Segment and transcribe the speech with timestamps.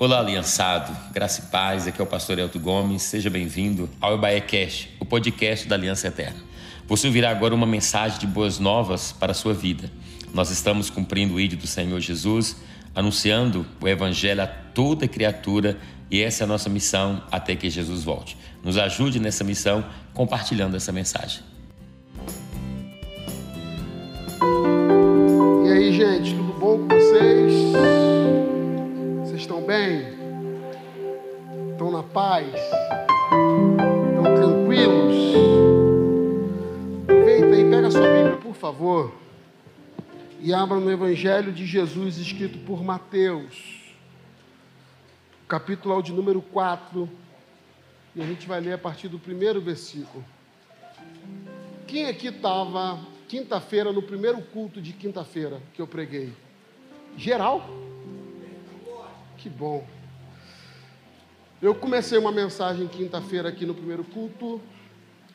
[0.00, 0.96] Olá, aliançado.
[1.12, 1.88] Graça e paz.
[1.88, 3.02] Aqui é o pastor Elton Gomes.
[3.02, 6.36] Seja bem-vindo ao Ebaé Cast, o podcast da Aliança Eterna.
[6.86, 9.90] Você ouvirá agora uma mensagem de boas novas para a sua vida.
[10.32, 12.58] Nós estamos cumprindo o ídolo do Senhor Jesus,
[12.94, 15.76] anunciando o evangelho a toda criatura
[16.08, 18.36] e essa é a nossa missão até que Jesus volte.
[18.62, 21.42] Nos ajude nessa missão compartilhando essa mensagem.
[25.66, 28.17] E aí, gente, tudo bom com vocês?
[29.48, 30.02] Estão bem?
[31.72, 32.54] Estão na paz?
[32.54, 35.14] Estão tranquilos?
[37.04, 39.14] Aproveita aí, pega a sua Bíblia, por favor,
[40.38, 43.94] e abra no Evangelho de Jesus, escrito por Mateus,
[45.48, 47.08] capítulo de número 4,
[48.14, 50.22] e a gente vai ler a partir do primeiro versículo.
[51.86, 56.34] Quem aqui estava quinta-feira, no primeiro culto de quinta-feira que eu preguei?
[57.16, 57.87] Geral?
[59.38, 59.86] Que bom.
[61.62, 64.60] Eu comecei uma mensagem quinta-feira aqui no primeiro culto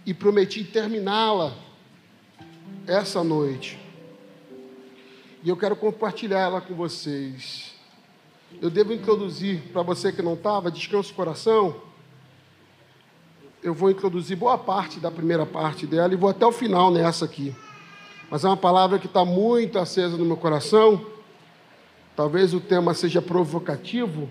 [0.06, 1.54] e prometi terminá-la
[2.86, 3.80] essa noite.
[5.42, 7.76] E eu quero compartilhar ela com vocês.
[8.62, 11.82] Eu devo introduzir para você que não estava, descansa o coração.
[13.62, 17.24] Eu vou introduzir boa parte da primeira parte dela e vou até o final nessa
[17.24, 17.56] aqui.
[18.30, 21.13] Mas é uma palavra que está muito acesa no meu coração.
[22.16, 24.30] Talvez o tema seja provocativo,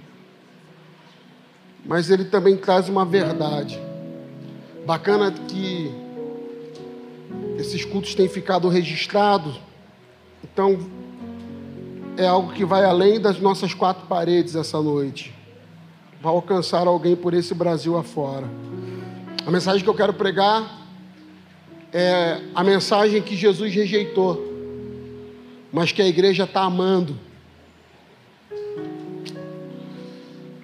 [1.84, 3.80] mas ele também traz uma verdade.
[4.86, 5.90] Bacana que
[7.58, 9.60] esses cultos têm ficado registrados,
[10.44, 10.78] então
[12.16, 15.34] é algo que vai além das nossas quatro paredes essa noite.
[16.20, 18.48] Vai alcançar alguém por esse Brasil afora.
[19.44, 20.86] A mensagem que eu quero pregar
[21.92, 24.40] é a mensagem que Jesus rejeitou,
[25.72, 27.18] mas que a igreja está amando.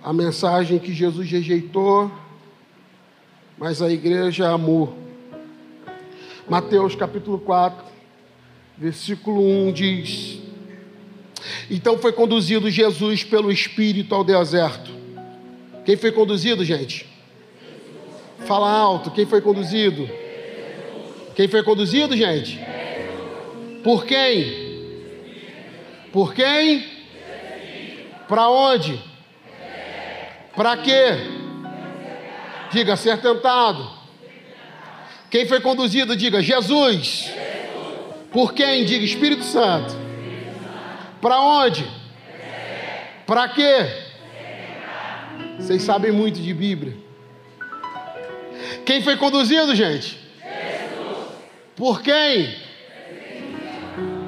[0.08, 2.10] A mensagem que Jesus rejeitou,
[3.58, 4.96] mas a igreja amou.
[6.48, 7.84] Mateus capítulo 4,
[8.78, 10.38] versículo 1 diz:
[11.70, 14.90] Então foi conduzido Jesus pelo Espírito ao deserto.
[15.84, 17.06] Quem foi conduzido, gente?
[18.46, 20.08] Fala alto, quem foi conduzido?
[21.36, 22.58] Quem foi conduzido, gente?
[23.84, 24.80] Por quem?
[26.10, 26.82] Por quem?
[28.26, 29.06] Para onde?
[30.58, 31.16] Para quê?
[32.72, 33.88] Diga, ser tentado.
[35.30, 37.30] Quem foi conduzido, diga, Jesus.
[38.32, 38.84] Por quem?
[38.84, 39.94] Diga, Espírito Santo.
[41.20, 41.88] Para onde?
[43.24, 43.86] Para quê?
[45.60, 46.96] Vocês sabem muito de Bíblia.
[48.84, 50.18] Quem foi conduzido, gente?
[51.76, 52.56] Por quem?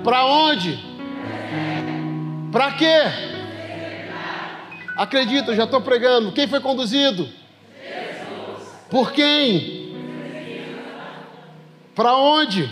[0.05, 0.79] Para onde?
[2.53, 3.40] Para quê?
[5.01, 6.31] Acredita, eu já estou pregando.
[6.31, 7.27] Quem foi conduzido?
[7.83, 8.69] Jesus.
[8.91, 9.97] Por quem?
[11.95, 12.71] Para onde?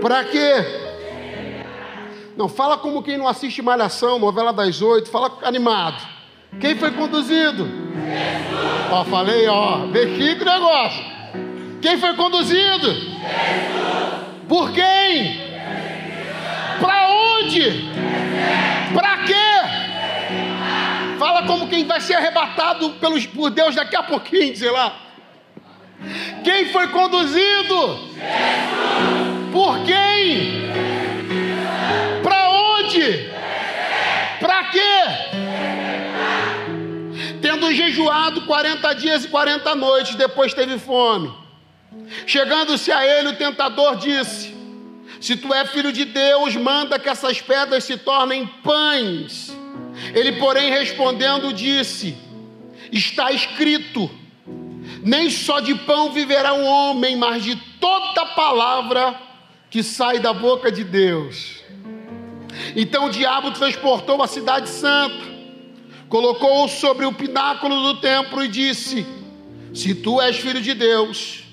[0.00, 0.54] Para quê?
[2.34, 6.02] Não, fala como quem não assiste Malhação, novela das oito, fala animado.
[6.58, 7.66] Quem foi conduzido?
[7.66, 8.90] Jesus.
[8.90, 11.04] Ó, falei, ó, bexiga o negócio.
[11.82, 12.90] Quem foi conduzido?
[12.90, 13.20] Jesus.
[14.48, 15.42] Por quem?
[16.80, 17.90] Para onde?
[18.94, 19.39] Para quê?
[21.20, 24.98] Fala como quem vai ser arrebatado pelos, por Deus daqui a pouquinho, sei lá.
[26.42, 28.08] Quem foi conduzido?
[28.14, 29.52] Jesus.
[29.52, 30.62] Por quem?
[32.22, 33.28] Para onde?
[34.40, 35.02] Para quê?
[37.42, 41.30] Tendo jejuado 40 dias e 40 noites, depois teve fome.
[42.26, 44.56] Chegando-se a ele, o tentador disse:
[45.20, 49.59] Se tu é filho de Deus, manda que essas pedras se tornem pães.
[50.14, 52.16] Ele, porém, respondendo, disse:
[52.90, 54.10] Está escrito:
[55.02, 59.14] Nem só de pão viverá o um homem, mas de toda palavra
[59.70, 61.60] que sai da boca de Deus.
[62.74, 65.24] Então o diabo transportou a cidade santa,
[66.08, 69.06] colocou-o sobre o pináculo do templo e disse:
[69.74, 71.44] Se tu és filho de Deus,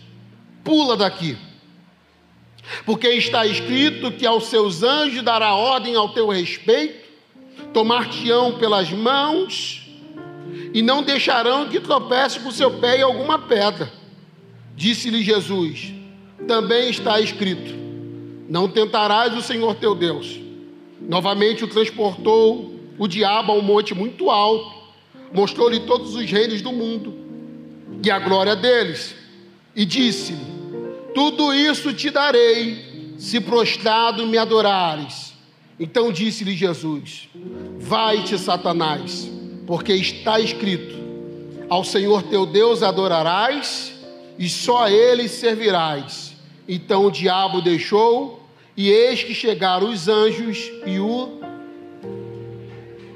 [0.63, 1.38] pula daqui.
[2.85, 7.06] Porque está escrito que aos seus anjos dará ordem ao teu respeito
[7.73, 9.87] tomar-te-ão pelas mãos
[10.73, 13.91] e não deixarão que tropece com seu pé em alguma pedra.
[14.75, 15.93] Disse-lhe Jesus:
[16.47, 17.73] Também está escrito:
[18.49, 20.39] Não tentarás o Senhor teu Deus.
[20.99, 24.75] Novamente o transportou o diabo a um monte muito alto,
[25.31, 27.13] mostrou-lhe todos os reinos do mundo
[28.03, 29.15] e a glória deles,
[29.75, 30.45] e disse-lhe:
[31.13, 35.26] Tudo isso te darei, se prostrado me adorares.
[35.79, 37.29] Então disse-lhe Jesus:
[37.79, 39.29] Vai-te, Satanás,
[39.65, 40.95] porque está escrito:
[41.69, 43.94] Ao Senhor teu Deus adorarás
[44.38, 46.35] e só a ele servirás.
[46.68, 48.44] Então o diabo deixou,
[48.75, 51.39] e eis que chegaram os anjos e o.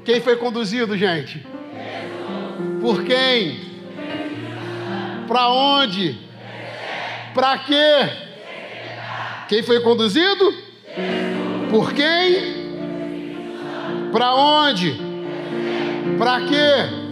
[0.04, 1.44] Quem foi conduzido, gente?
[2.80, 3.60] Por quem?
[5.28, 6.18] Para onde?
[7.34, 8.10] Para quê?
[9.48, 10.52] Quem foi conduzido?
[11.72, 12.70] Por quem?
[14.12, 14.94] Para onde?
[16.18, 17.02] Para quê?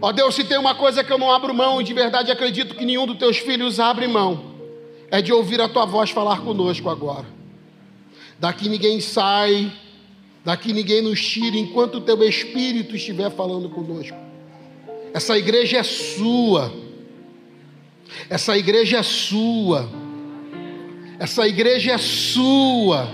[0.00, 2.30] Ó oh Deus, se tem uma coisa que eu não abro mão, e de verdade
[2.30, 4.44] acredito que nenhum dos teus filhos abre mão,
[5.10, 7.26] é de ouvir a tua voz falar conosco agora.
[8.38, 9.72] Daqui ninguém sai,
[10.44, 14.16] daqui ninguém nos tira enquanto o teu espírito estiver falando conosco.
[15.12, 16.72] Essa igreja é sua.
[18.30, 20.01] Essa igreja é sua.
[21.18, 23.08] Essa igreja é sua.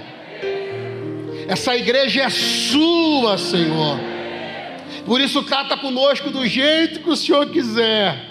[1.49, 3.99] Essa igreja é sua, Senhor.
[5.06, 8.25] Por isso, trata conosco do jeito que o Senhor quiser.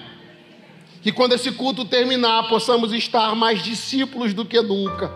[1.02, 5.12] Que quando esse culto terminar, possamos estar mais discípulos do que nunca,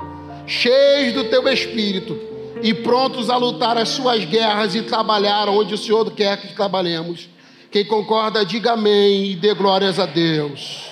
[0.48, 2.20] cheios do teu espírito
[2.64, 7.30] e prontos a lutar as suas guerras e trabalhar onde o Senhor quer que trabalhemos.
[7.72, 10.91] Quem concorda, diga amém e dê glórias a Deus.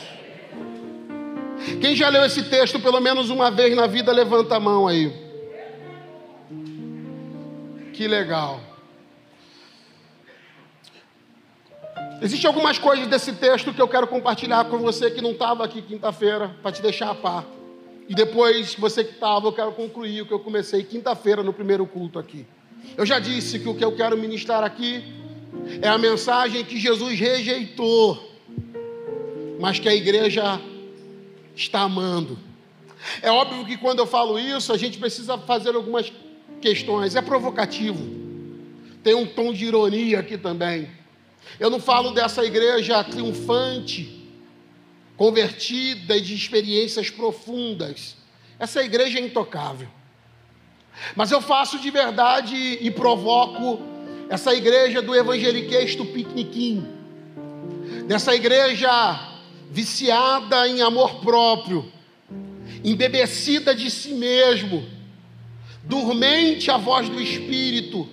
[1.81, 5.11] Quem já leu esse texto pelo menos uma vez na vida, levanta a mão aí.
[7.93, 8.61] Que legal.
[12.21, 15.81] Existem algumas coisas desse texto que eu quero compartilhar com você que não estava aqui
[15.81, 17.45] quinta-feira, para te deixar a par.
[18.09, 21.85] E depois, você que estava, eu quero concluir o que eu comecei quinta-feira no primeiro
[21.85, 22.45] culto aqui.
[22.97, 25.03] Eu já disse que o que eu quero ministrar aqui
[25.81, 28.31] é a mensagem que Jesus rejeitou,
[29.59, 30.59] mas que a igreja
[31.59, 32.39] está amando.
[33.21, 36.11] É óbvio que quando eu falo isso, a gente precisa fazer algumas
[36.61, 37.15] questões.
[37.15, 38.17] É provocativo.
[39.03, 40.89] Tem um tom de ironia aqui também.
[41.59, 44.27] Eu não falo dessa igreja triunfante,
[45.15, 48.15] convertida e de experiências profundas.
[48.57, 49.87] Essa igreja é intocável.
[51.15, 53.79] Mas eu faço de verdade e provoco
[54.29, 56.85] essa igreja do evangeliquesto piqueniquim,
[58.05, 59.28] dessa igreja
[59.69, 61.91] viciada em amor próprio,
[62.83, 64.87] embebecida de si mesmo,
[65.83, 68.07] dormente à voz do Espírito,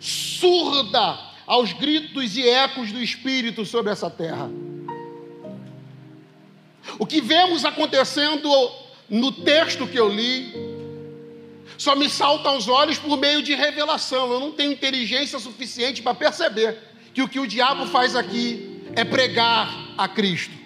[0.00, 4.50] surda aos gritos e ecos do Espírito sobre essa terra.
[6.98, 8.48] O que vemos acontecendo
[9.08, 10.52] no texto que eu li,
[11.76, 14.32] só me salta aos olhos por meio de revelação.
[14.32, 16.78] Eu não tenho inteligência suficiente para perceber
[17.14, 20.59] que o que o diabo faz aqui é pregar a Cristo.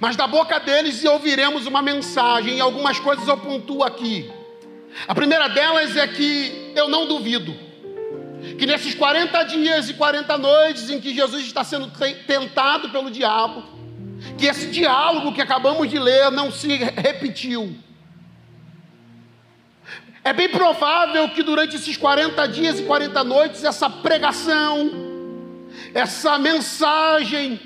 [0.00, 4.30] Mas da boca deles ouviremos uma mensagem, e algumas coisas eu pontuo aqui.
[5.06, 7.54] A primeira delas é que eu não duvido
[8.58, 11.90] que nesses 40 dias e 40 noites em que Jesus está sendo
[12.26, 13.64] tentado pelo diabo,
[14.38, 17.76] que esse diálogo que acabamos de ler não se repetiu.
[20.22, 24.90] É bem provável que durante esses 40 dias e 40 noites, essa pregação,
[25.92, 27.60] essa mensagem,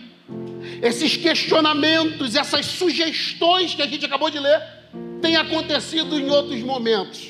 [0.82, 4.62] esses questionamentos, essas sugestões que a gente acabou de ler,
[5.20, 7.28] tenha acontecido em outros momentos.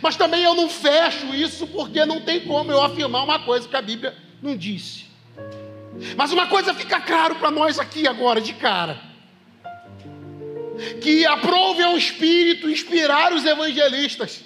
[0.00, 3.76] Mas também eu não fecho isso porque não tem como eu afirmar uma coisa que
[3.76, 5.04] a Bíblia não disse.
[6.16, 8.98] Mas uma coisa fica claro para nós aqui agora, de cara.
[11.00, 14.42] Que aprove ao Espírito inspirar os evangelistas,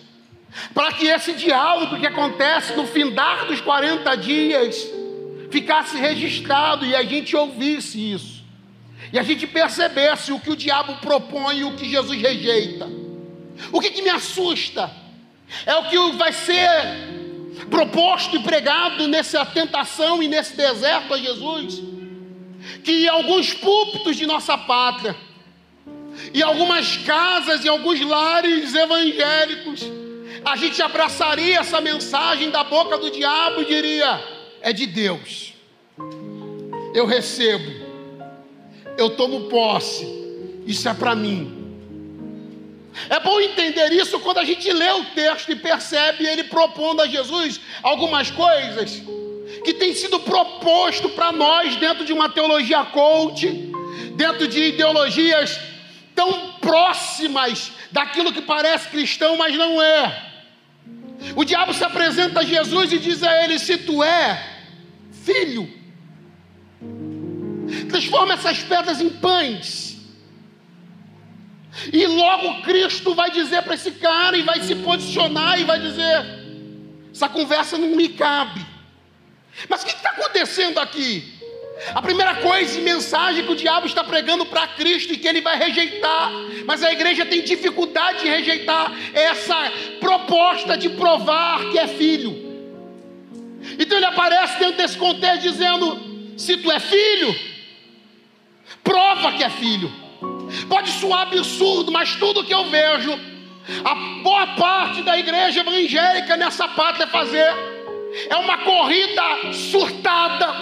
[0.74, 4.97] para que esse diálogo que acontece no findar dos 40 dias
[5.50, 8.44] ficasse registrado e a gente ouvisse isso.
[9.12, 12.88] E a gente percebesse o que o diabo propõe e o que Jesus rejeita.
[13.72, 14.90] O que, que me assusta?
[15.64, 16.70] É o que vai ser
[17.70, 21.82] proposto e pregado nessa tentação e nesse deserto a Jesus.
[22.84, 25.16] Que em alguns púlpitos de nossa pátria,
[26.34, 29.82] e algumas casas e alguns lares evangélicos,
[30.44, 35.54] a gente abraçaria essa mensagem da boca do diabo e diria: é de Deus,
[36.94, 37.70] eu recebo,
[38.96, 40.06] eu tomo posse,
[40.66, 41.56] isso é para mim.
[43.08, 47.06] É bom entender isso quando a gente lê o texto e percebe ele propondo a
[47.06, 49.02] Jesus algumas coisas
[49.64, 53.72] que tem sido proposto para nós dentro de uma teologia coach,
[54.14, 55.58] dentro de ideologias
[56.14, 60.24] tão próximas daquilo que parece cristão, mas não é.
[61.34, 64.47] O diabo se apresenta a Jesus e diz a ele: Se tu é
[65.28, 65.68] filho,
[67.90, 69.98] transforma essas pedras em pães.
[71.92, 76.24] E logo Cristo vai dizer para esse cara e vai se posicionar e vai dizer:
[77.12, 78.64] essa conversa não me cabe.
[79.68, 81.34] Mas o que está acontecendo aqui?
[81.94, 85.40] A primeira coisa e mensagem que o diabo está pregando para Cristo e que ele
[85.40, 86.32] vai rejeitar,
[86.66, 89.70] mas a igreja tem dificuldade de rejeitar essa
[90.00, 92.47] proposta de provar que é filho.
[93.78, 97.34] Então ele aparece dentro desse contexto dizendo: se tu é filho,
[98.82, 99.92] prova que é filho.
[100.68, 103.18] Pode soar absurdo, mas tudo que eu vejo,
[103.84, 107.52] a boa parte da igreja evangélica nessa pátria fazer
[108.30, 110.54] é uma corrida surtada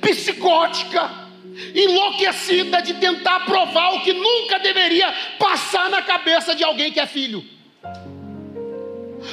[0.00, 1.10] psicótica,
[1.74, 7.06] enlouquecida de tentar provar o que nunca deveria passar na cabeça de alguém que é
[7.06, 7.44] filho.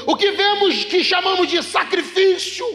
[0.06, 2.66] O que vemos que chamamos de sacrifício,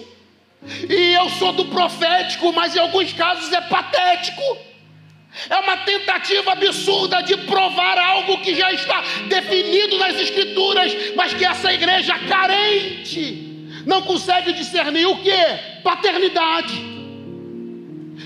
[0.88, 4.42] e eu sou do profético, mas em alguns casos é patético.
[5.50, 11.44] É uma tentativa absurda de provar algo que já está definido nas Escrituras, mas que
[11.44, 13.54] essa igreja carente
[13.84, 15.32] não consegue discernir o que?
[15.82, 16.94] Paternidade.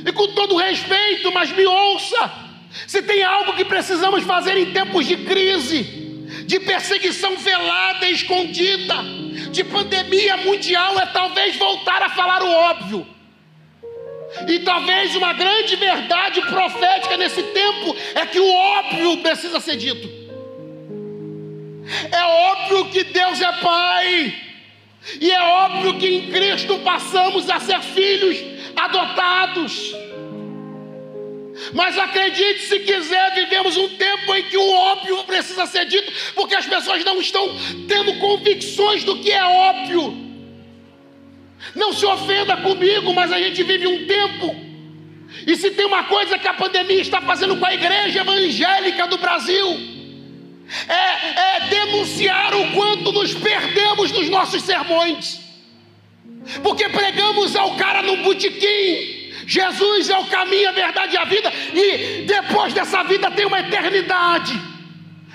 [0.07, 2.31] E com todo respeito, mas me ouça:
[2.87, 5.83] se tem algo que precisamos fazer em tempos de crise,
[6.47, 8.95] de perseguição velada e escondida,
[9.51, 13.07] de pandemia mundial, é talvez voltar a falar o óbvio.
[14.47, 20.09] E talvez uma grande verdade profética nesse tempo é que o óbvio precisa ser dito.
[22.13, 24.35] É óbvio que Deus é Pai,
[25.21, 28.37] e é óbvio que em Cristo passamos a ser filhos
[28.77, 29.95] adotados.
[31.73, 36.55] Mas acredite se quiser, vivemos um tempo em que o óbvio precisa ser dito, porque
[36.55, 37.49] as pessoas não estão
[37.87, 40.29] tendo convicções do que é óbvio.
[41.75, 44.69] Não se ofenda comigo, mas a gente vive um tempo.
[45.47, 49.19] E se tem uma coisa que a pandemia está fazendo com a igreja evangélica do
[49.19, 49.67] Brasil,
[50.89, 55.41] é, é denunciar o quanto nos perdemos nos nossos sermões.
[56.63, 59.18] Porque pregamos ao cara no botequim.
[59.49, 61.51] Jesus é o caminho, a verdade e a vida.
[61.75, 64.53] E depois dessa vida tem uma eternidade.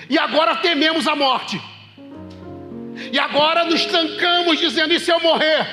[0.08, 1.60] E agora tememos a morte.
[3.12, 5.66] E agora nos trancamos dizendo: e se eu morrer?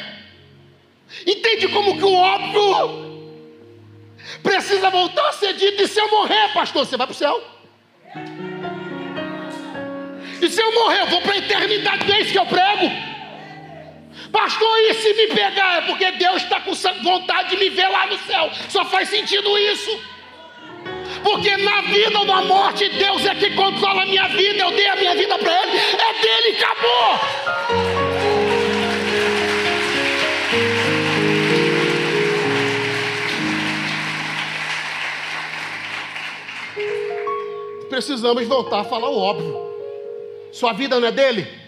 [1.28, 3.32] Entende como que o óbvio
[4.42, 6.84] precisa voltar a ser dito: e se eu morrer, pastor?
[6.84, 7.44] Você vai para o céu?
[10.42, 13.11] E se eu morrer, eu vou para a eternidade, não é isso que eu prego?
[14.32, 15.80] Pastor, e se me pegar?
[15.80, 16.74] É porque Deus está com
[17.04, 18.50] vontade de me ver lá no céu.
[18.70, 20.00] Só faz sentido isso.
[21.24, 24.60] Porque na vida ou na morte, Deus é que controla a minha vida.
[24.60, 25.78] Eu dei a minha vida para Ele.
[25.78, 27.20] É dele, acabou.
[37.90, 39.72] Precisamos voltar a falar o óbvio.
[40.54, 41.61] Sua vida não é dele?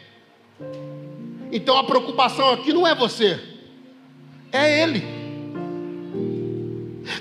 [1.53, 3.39] Então a preocupação aqui não é você,
[4.51, 5.03] é Ele.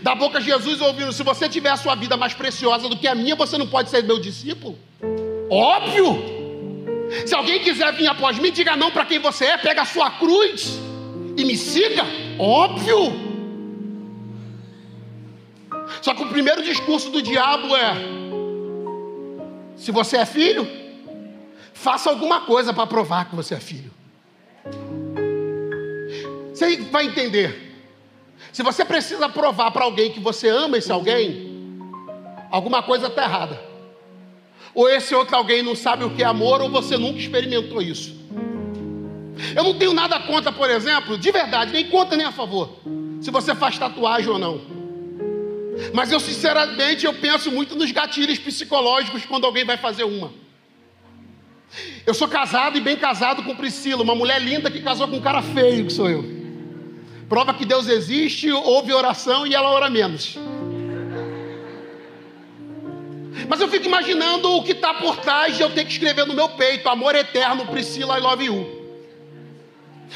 [0.03, 3.07] Da boca de Jesus ouvindo: se você tiver a sua vida mais preciosa do que
[3.07, 4.79] a minha, você não pode ser meu discípulo.
[5.51, 6.43] Óbvio.
[7.27, 10.11] Se alguém quiser vir após mim, diga não para quem você é, pega a sua
[10.13, 10.81] cruz
[11.37, 12.03] e me siga.
[12.39, 13.13] Óbvio.
[16.01, 17.97] Só que o primeiro discurso do diabo é:
[19.77, 20.67] se você é filho,
[21.75, 23.93] faça alguma coisa para provar que você é filho.
[26.53, 27.73] Você vai entender.
[28.53, 31.81] Se você precisa provar para alguém que você ama esse alguém,
[32.51, 33.61] alguma coisa está errada.
[34.75, 38.15] Ou esse outro alguém não sabe o que é amor, ou você nunca experimentou isso.
[39.57, 42.79] Eu não tenho nada contra, por exemplo, de verdade, nem contra nem a favor,
[43.21, 44.61] se você faz tatuagem ou não.
[45.93, 50.42] Mas eu, sinceramente, eu penso muito nos gatilhos psicológicos quando alguém vai fazer uma.
[52.07, 55.23] Eu sou casado e bem casado com Priscila, uma mulher linda que casou com um
[55.23, 56.25] cara feio que sou eu.
[57.29, 60.37] Prova que Deus existe, houve oração e ela ora menos.
[63.49, 66.35] Mas eu fico imaginando o que está por trás de eu ter que escrever no
[66.35, 68.83] meu peito: Amor eterno, Priscila, I love you.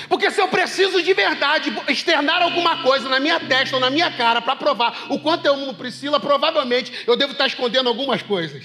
[0.08, 4.10] Porque se eu preciso de verdade externar alguma coisa na minha testa ou na minha
[4.10, 8.64] cara para provar o quanto eu amo Priscila, provavelmente eu devo estar escondendo algumas coisas.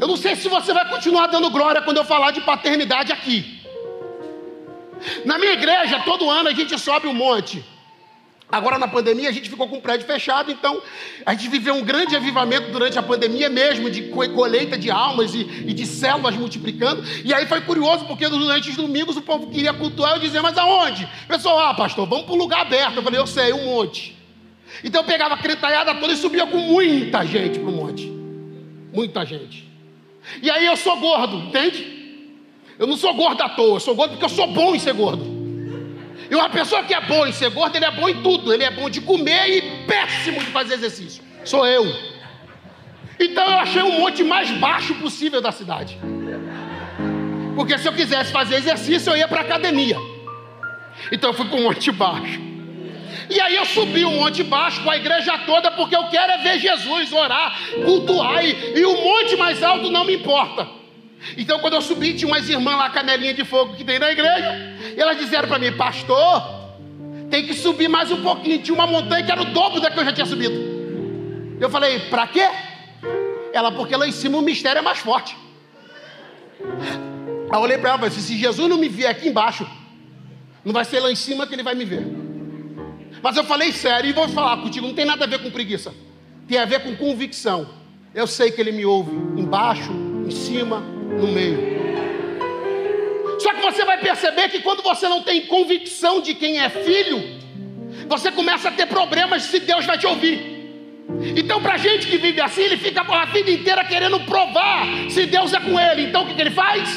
[0.00, 3.58] Eu não sei se você vai continuar dando glória quando eu falar de paternidade aqui.
[5.24, 7.64] Na minha igreja, todo ano a gente sobe um monte.
[8.50, 10.80] Agora na pandemia a gente ficou com o prédio fechado, então
[11.26, 15.40] a gente viveu um grande avivamento durante a pandemia mesmo, de colheita de almas e,
[15.40, 17.04] e de células multiplicando.
[17.24, 20.56] E aí foi curioso, porque durante os domingos o povo queria cultuar, eu dizia, mas
[20.56, 21.06] aonde?
[21.26, 22.96] Pessoal, ah, pastor, vamos para um lugar aberto.
[22.96, 24.16] Eu falei, eu sei, um monte.
[24.82, 28.06] Então eu pegava a cretaiada toda e subia com muita gente para o monte.
[28.94, 29.67] Muita gente.
[30.42, 31.98] E aí eu sou gordo, entende?
[32.78, 34.94] Eu não sou gordo à toa, eu sou gordo porque eu sou bom em ser
[34.94, 35.38] gordo.
[36.30, 38.52] E uma pessoa que é boa em ser gordo, ele é bom em tudo.
[38.52, 41.22] Ele é bom de comer e péssimo de fazer exercício.
[41.44, 41.86] Sou eu.
[43.18, 45.98] Então eu achei o monte mais baixo possível da cidade.
[47.56, 49.96] Porque se eu quisesse fazer exercício, eu ia para academia.
[51.10, 52.47] Então eu fui para o monte baixo.
[53.30, 56.38] E aí eu subi o monte baixo com a igreja toda, porque eu quero é
[56.38, 60.68] ver Jesus, orar, cultuar, e, e o monte mais alto não me importa.
[61.36, 64.76] Então, quando eu subi, tinha umas irmãs lá, canelinha de fogo que tem na igreja,
[64.96, 66.42] e elas disseram para mim, pastor,
[67.30, 68.62] tem que subir mais um pouquinho.
[68.62, 71.58] Tinha uma montanha que era o dobro da que eu já tinha subido.
[71.60, 72.48] Eu falei, para quê?
[73.52, 75.36] Ela, porque lá em cima o mistério é mais forte.
[76.60, 79.66] Aí eu olhei para ela e falei, se Jesus não me vier aqui embaixo,
[80.64, 82.06] não vai ser lá em cima que ele vai me ver.
[83.22, 85.94] Mas eu falei sério e vou falar contigo, não tem nada a ver com preguiça.
[86.46, 87.68] Tem a ver com convicção.
[88.14, 89.92] Eu sei que ele me ouve embaixo,
[90.26, 91.78] em cima, no meio.
[93.38, 97.22] Só que você vai perceber que quando você não tem convicção de quem é filho,
[98.08, 100.58] você começa a ter problemas se Deus vai te ouvir.
[101.36, 105.52] Então, para gente que vive assim, ele fica a vida inteira querendo provar se Deus
[105.52, 106.02] é com ele.
[106.02, 106.88] Então, o que, que ele faz?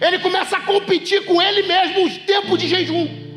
[0.00, 3.29] Ele começa a competir com ele mesmo os tempos de jejum.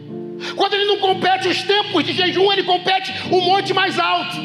[0.56, 4.38] Quando ele não compete os tempos de jejum, ele compete o monte mais alto.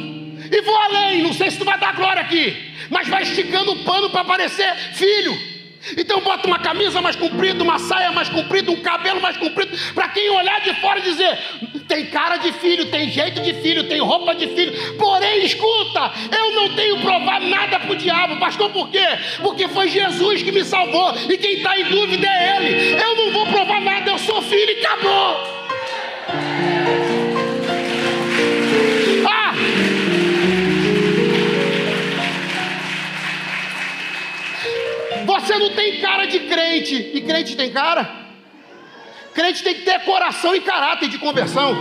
[0.50, 2.56] E vou além, não sei se tu vai dar glória aqui,
[2.90, 5.58] mas vai esticando o pano para parecer filho.
[5.96, 10.08] Então bota uma camisa mais comprida, uma saia mais comprida, um cabelo mais comprido, para
[10.08, 11.38] quem olhar de fora dizer:
[11.86, 14.72] tem cara de filho, tem jeito de filho, tem roupa de filho.
[14.96, 19.06] Porém, escuta, eu não tenho provar nada para o diabo, pastor, por quê?
[19.40, 23.00] Porque foi Jesus que me salvou e quem está em dúvida é Ele.
[23.00, 25.57] Eu não vou provar nada, eu sou filho e acabou.
[35.48, 37.10] Você não tem cara de crente.
[37.14, 38.06] E crente tem cara?
[39.32, 41.76] Crente tem que ter coração e caráter de conversão.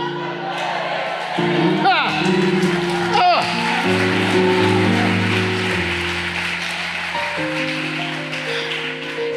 [1.84, 2.08] Ah.
[3.20, 3.42] Ah.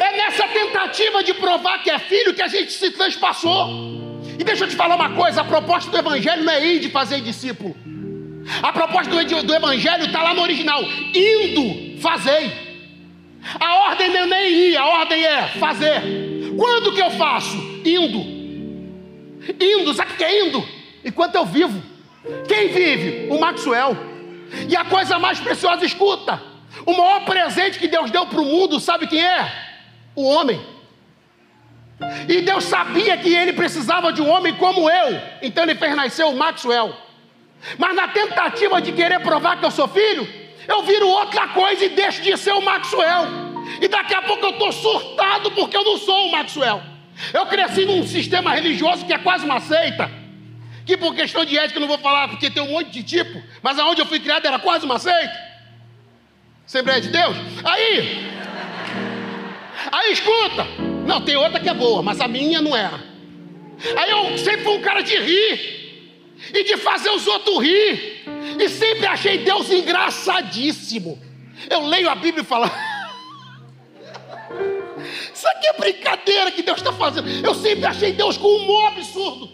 [0.00, 4.11] É nessa tentativa de provar que é filho que a gente se transpassou.
[4.38, 6.88] E deixa eu te falar uma coisa: a proposta do Evangelho não é ir de
[6.88, 7.76] fazer discípulo.
[8.62, 12.72] A proposta do, Evangelho está lá no original: indo, fazei.
[13.58, 16.00] A ordem não é nem ir, a ordem é fazer.
[16.56, 17.56] Quando que eu faço?
[17.84, 18.20] Indo.
[19.60, 20.66] Indo, sabe o que é indo?
[21.04, 21.82] Enquanto eu vivo.
[22.46, 23.28] Quem vive?
[23.30, 23.96] O Maxwell.
[24.68, 26.40] E a coisa mais preciosa, escuta.
[26.86, 29.52] O maior presente que Deus deu para o mundo, sabe quem é?
[30.14, 30.60] O homem.
[32.28, 35.20] E Deus sabia que ele precisava de um homem como eu.
[35.40, 36.94] Então ele fez nascer o Maxwell.
[37.78, 40.28] Mas na tentativa de querer provar que eu sou filho,
[40.66, 43.26] eu viro outra coisa e deixo de ser o Maxwell.
[43.80, 46.82] E daqui a pouco eu estou surtado porque eu não sou o Maxwell.
[47.32, 50.10] Eu cresci num sistema religioso que é quase uma seita.
[50.84, 53.42] Que por questão de ética eu não vou falar porque tem um monte de tipo,
[53.62, 55.52] mas aonde eu fui criado era quase uma seita.
[56.66, 57.36] Assembleia de Deus?
[57.64, 58.30] Aí,
[59.92, 60.91] aí escuta.
[61.06, 63.00] Não, tem outra que é boa, mas a minha não era.
[63.96, 65.82] Aí eu sempre fui um cara de rir
[66.52, 68.22] e de fazer os outros rir.
[68.58, 71.20] E sempre achei Deus engraçadíssimo.
[71.68, 72.70] Eu leio a Bíblia e falo.
[75.34, 77.28] Isso aqui é brincadeira que Deus está fazendo.
[77.44, 79.48] Eu sempre achei Deus com um humor absurdo.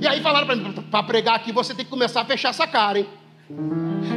[0.00, 2.66] E aí falaram para mim: para pregar aqui você tem que começar a fechar essa
[2.66, 3.08] cara, hein?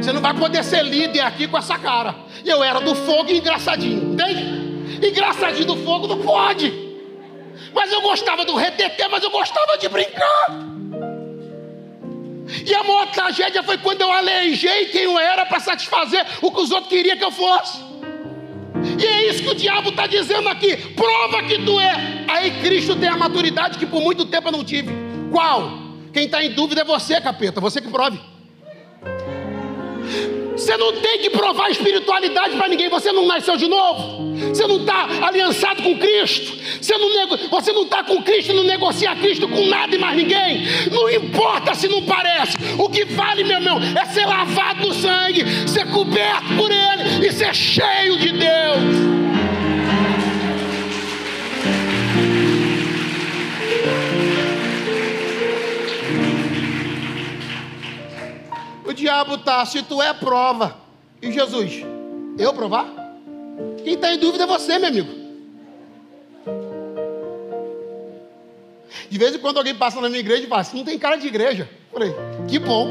[0.00, 2.14] Você não vai poder ser líder aqui com essa cara.
[2.44, 4.73] E eu era do fogo e engraçadinho, entende?
[5.04, 6.72] Engraçadinho do fogo não pode.
[7.74, 10.74] Mas eu gostava do reteté, mas eu gostava de brincar.
[12.66, 16.60] E a maior tragédia foi quando eu aleijei quem eu era para satisfazer o que
[16.60, 17.78] os outros queriam que eu fosse.
[18.98, 20.76] E é isso que o diabo está dizendo aqui.
[20.76, 22.24] Prova que tu é.
[22.28, 24.92] Aí Cristo tem a maturidade que por muito tempo eu não tive.
[25.30, 25.70] Qual?
[26.12, 27.60] Quem está em dúvida é você, capeta.
[27.60, 28.20] Você que prove.
[30.64, 32.88] Você não tem que provar espiritualidade para ninguém.
[32.88, 34.24] Você não nasceu de novo.
[34.48, 36.58] Você não está aliançado com Cristo.
[36.80, 37.36] Você não, nego...
[37.50, 40.62] você não está com Cristo não negocia Cristo com nada e mais ninguém.
[40.90, 42.56] Não importa se não parece.
[42.78, 47.30] O que vale, meu irmão, é ser lavado no sangue, ser coberto por Ele e
[47.30, 49.33] ser cheio de Deus.
[58.94, 60.76] Diabo está, se tu é prova.
[61.20, 61.84] E Jesus,
[62.38, 62.86] eu provar?
[63.82, 65.24] Quem está em dúvida é você, meu amigo.
[69.10, 71.16] De vez em quando alguém passa na minha igreja e fala assim, não tem cara
[71.16, 71.68] de igreja.
[71.92, 72.14] Falei,
[72.48, 72.88] que bom.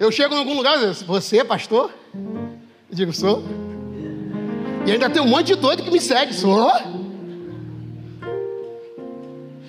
[0.00, 1.92] Eu chego em algum lugar e digo, você é pastor?
[2.14, 3.42] Eu digo, sou.
[4.86, 6.34] E ainda tem um monte de doido que me segue.
[6.34, 6.72] Só.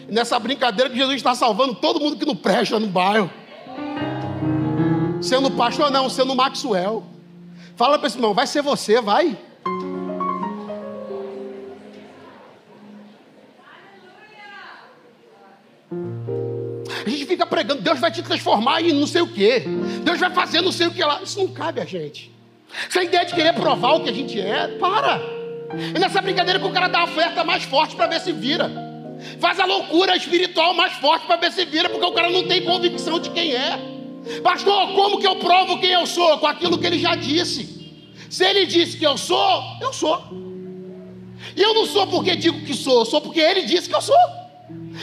[0.10, 3.30] Nessa brincadeira que Jesus está salvando todo mundo que não presta no bairro.
[5.22, 7.04] Sendo pastor, não, sendo Maxwell.
[7.76, 9.38] Fala para esse irmão, vai ser você, vai.
[17.06, 19.64] A gente fica pregando, Deus vai te transformar em não sei o quê.
[20.04, 21.22] Deus vai fazer não sei o que lá.
[21.24, 22.32] Isso não cabe a gente.
[22.88, 25.22] Essa ideia de querer provar o que a gente é, para.
[25.96, 28.70] E nessa brincadeira que o cara dá a oferta mais forte para ver se vira.
[29.40, 32.64] Faz a loucura espiritual mais forte para ver se vira, porque o cara não tem
[32.64, 33.80] convicção de quem é.
[34.42, 36.38] Pastor, como que eu provo quem eu sou?
[36.38, 37.92] Com aquilo que ele já disse.
[38.30, 40.22] Se ele disse que eu sou, eu sou.
[41.56, 44.16] E eu não sou porque digo que sou, sou porque ele disse que eu sou.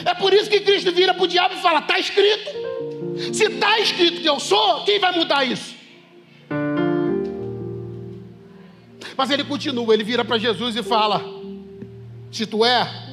[0.05, 2.51] É por isso que Cristo vira para o diabo e fala: está escrito.
[3.33, 5.75] Se está escrito que eu sou, quem vai mudar isso?
[9.17, 11.23] Mas ele continua, ele vira para Jesus e fala:
[12.33, 13.10] Se tu é,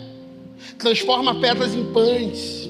[0.77, 2.69] transforma pedras em pães.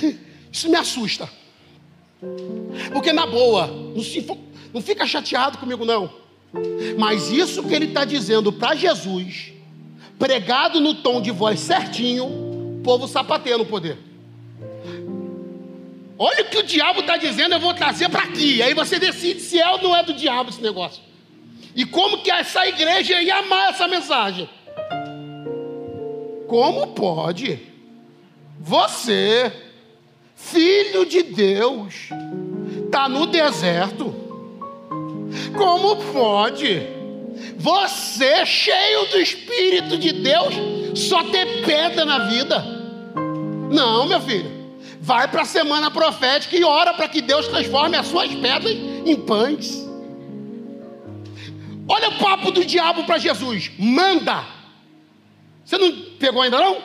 [0.52, 1.28] Isso me assusta.
[2.92, 3.68] Porque na boa,
[4.72, 6.10] não fica chateado comigo não.
[6.96, 9.52] Mas isso que ele está dizendo para Jesus,
[10.18, 13.98] pregado no tom de voz certinho, povo sapateia no poder.
[16.16, 18.62] Olha o que o diabo está dizendo, eu vou trazer para aqui.
[18.62, 21.02] Aí você decide se é ou não é do diabo esse negócio.
[21.74, 24.48] E como que essa igreja ia amar essa mensagem?
[26.46, 27.60] Como pode
[28.60, 29.52] você,
[30.36, 32.08] filho de Deus,
[32.90, 34.14] tá no deserto?
[35.56, 36.82] Como pode
[37.56, 40.54] você, cheio do Espírito de Deus,
[40.94, 42.64] só ter pedra na vida?
[43.70, 44.52] Não, meu filho.
[45.00, 48.72] Vai para a semana profética e ora para que Deus transforme as suas pedras
[49.04, 49.84] em pães.
[51.86, 54.53] Olha o papo do diabo para Jesus: manda.
[55.64, 56.82] Você não pegou ainda não?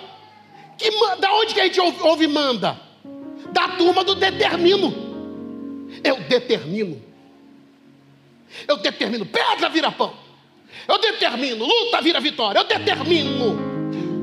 [0.77, 0.89] Que,
[1.19, 2.79] da onde que a gente ouve, ouve manda?
[3.51, 5.09] Da turma do determino.
[6.03, 7.01] Eu determino.
[8.67, 10.13] Eu determino, pedra vira pão.
[10.87, 12.59] Eu determino, luta vira vitória.
[12.59, 13.69] Eu determino.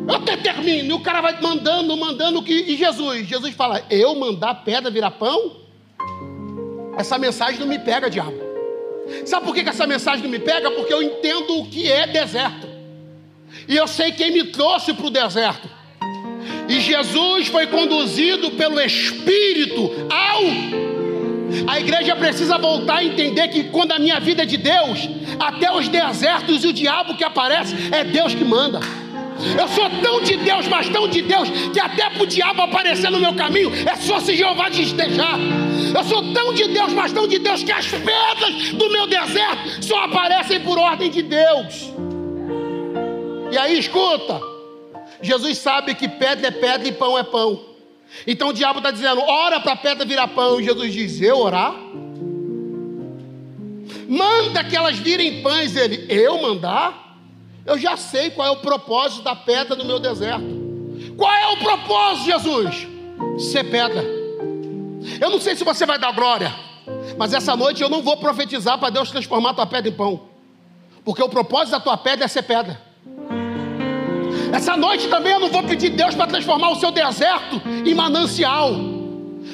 [0.08, 0.90] Eu determino.
[0.90, 2.52] E o cara vai mandando, mandando que.
[2.52, 3.26] E Jesus?
[3.26, 5.56] Jesus fala: Eu mandar pedra virar pão?
[6.96, 8.46] Essa mensagem não me pega, diabo.
[9.24, 10.70] Sabe por que, que essa mensagem não me pega?
[10.70, 12.75] Porque eu entendo o que é deserto.
[13.68, 15.68] E eu sei quem me trouxe para o deserto.
[16.68, 20.86] E Jesus foi conduzido pelo Espírito ao
[21.66, 25.70] a igreja precisa voltar a entender que quando a minha vida é de Deus, até
[25.72, 28.80] os desertos e o diabo que aparece, é Deus que manda.
[29.58, 33.10] Eu sou tão de Deus, mas tão de Deus, que até para o diabo aparecer
[33.10, 35.38] no meu caminho, é só se Jeová desestejar.
[35.94, 39.84] Eu sou tão de Deus, mas tão de Deus, que as pedras do meu deserto
[39.84, 41.92] só aparecem por ordem de Deus.
[43.56, 44.38] E aí, escuta:
[45.22, 47.58] Jesus sabe que pedra é pedra e pão é pão.
[48.26, 50.60] Então o diabo está dizendo: ora para a pedra virar pão.
[50.60, 51.74] E Jesus diz: eu orar?
[54.06, 55.74] Manda que elas virem pães.
[55.74, 57.16] Ele, eu mandar?
[57.64, 60.44] Eu já sei qual é o propósito da pedra no meu deserto.
[61.16, 62.86] Qual é o propósito, Jesus?
[63.38, 64.04] Ser pedra.
[65.18, 66.54] Eu não sei se você vai dar glória,
[67.16, 70.28] mas essa noite eu não vou profetizar para Deus transformar tua pedra em pão,
[71.02, 72.85] porque o propósito da tua pedra é ser pedra.
[74.52, 78.74] Essa noite também eu não vou pedir Deus para transformar o seu deserto em manancial.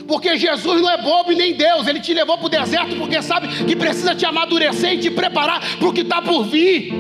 [0.07, 3.21] Porque Jesus não é bobo e nem Deus, Ele te levou para o deserto porque
[3.23, 6.93] sabe que precisa te amadurecer e te preparar para o que está por vir.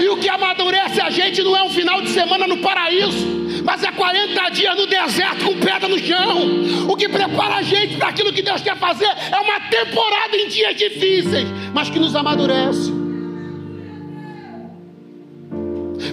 [0.00, 3.82] E o que amadurece a gente não é um final de semana no paraíso, mas
[3.82, 6.88] é 40 dias no deserto com pedra no chão.
[6.88, 10.48] O que prepara a gente para aquilo que Deus quer fazer é uma temporada em
[10.48, 13.07] dias difíceis, mas que nos amadurece.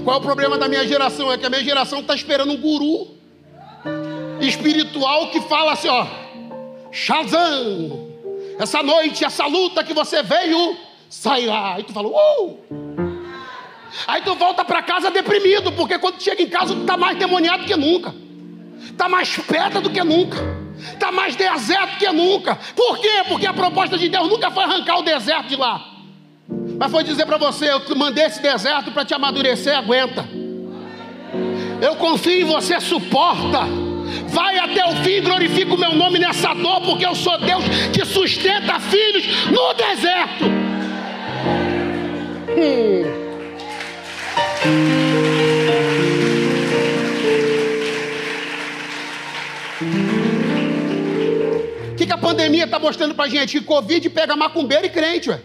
[0.06, 1.34] Qual é o problema da minha geração?
[1.34, 3.08] É que a minha geração está esperando um guru
[4.40, 6.06] espiritual que fala assim: ó,
[6.92, 8.08] Shazam,
[8.60, 10.78] essa noite, essa luta que você veio,
[11.10, 11.74] sairá.
[11.74, 12.64] Aí tu fala, uou!
[14.06, 17.66] Aí tu volta para casa deprimido, porque quando chega em casa tu está mais demoniado
[17.66, 18.14] que nunca,
[18.84, 20.38] está mais pedra do que nunca,
[20.94, 22.60] está mais deserto que nunca.
[22.76, 23.24] Por quê?
[23.28, 25.95] Porque a proposta de Deus nunca foi arrancar o deserto de lá.
[26.78, 30.28] Mas foi dizer para você: eu mandei esse deserto para te amadurecer, aguenta.
[31.82, 33.62] Eu confio em você, suporta.
[34.28, 38.06] Vai até o fim, glorifica o meu nome nessa dor, porque eu sou Deus que
[38.06, 40.46] sustenta filhos no deserto.
[42.58, 43.26] Hum.
[51.92, 53.60] O que, que a pandemia está mostrando para gente?
[53.60, 55.42] Que Covid pega macumbeiro e crente, ué.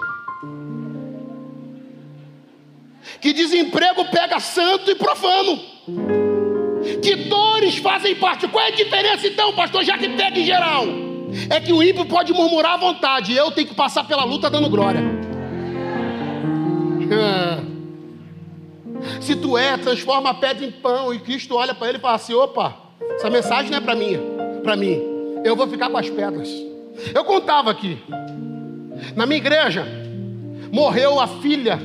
[3.21, 5.59] Que desemprego pega santo e profano,
[7.03, 8.49] que dores fazem parte.
[8.49, 10.85] Qual é a diferença então, pastor, já que pega em geral?
[11.49, 14.69] É que o ímpio pode murmurar à vontade, eu tenho que passar pela luta dando
[14.69, 15.01] glória.
[19.21, 22.17] Se tu é, transforma a pedra em pão, e Cristo olha para ele e fala
[22.17, 22.77] assim: opa,
[23.17, 24.19] essa mensagem não é para mim,
[24.63, 25.01] para mim.
[25.45, 26.49] Eu vou ficar com as pedras.
[27.15, 27.99] Eu contava aqui.
[29.17, 29.87] Na minha igreja,
[30.71, 31.81] morreu a filha,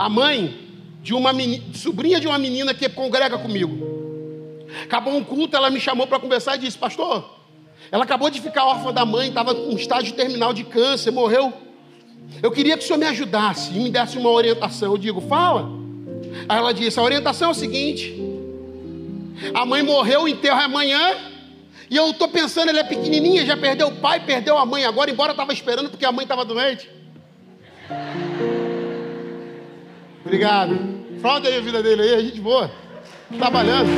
[0.00, 0.58] a mãe
[1.02, 1.30] de uma
[1.74, 4.64] sobrinha de uma menina que congrega comigo.
[4.84, 7.38] Acabou um culto, ela me chamou para conversar e disse: Pastor,
[7.92, 11.52] ela acabou de ficar órfã da mãe, estava um estágio terminal de câncer, morreu.
[12.42, 14.92] Eu queria que o senhor me ajudasse e me desse uma orientação.
[14.92, 15.68] Eu digo: Fala.
[16.48, 18.18] Aí ela disse: A orientação é o seguinte:
[19.52, 21.14] a mãe morreu, o enterro é amanhã.
[21.90, 25.10] E eu estou pensando, ele é pequenininha, já perdeu o pai, perdeu a mãe agora,
[25.10, 26.88] embora estava esperando porque a mãe estava doente.
[30.30, 30.78] Obrigado.
[31.20, 32.70] Fala aí a vida dele aí, a gente boa.
[33.36, 33.90] Trabalhando.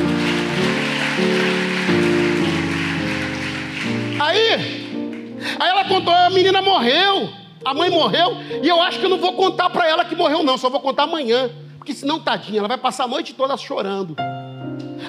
[4.19, 5.29] Aí,
[5.61, 7.29] aí ela contou, a menina morreu,
[7.63, 10.43] a mãe morreu, e eu acho que eu não vou contar para ela que morreu,
[10.43, 11.51] não, só vou contar amanhã.
[11.77, 14.17] Porque senão, tadinha, ela vai passar a noite toda chorando.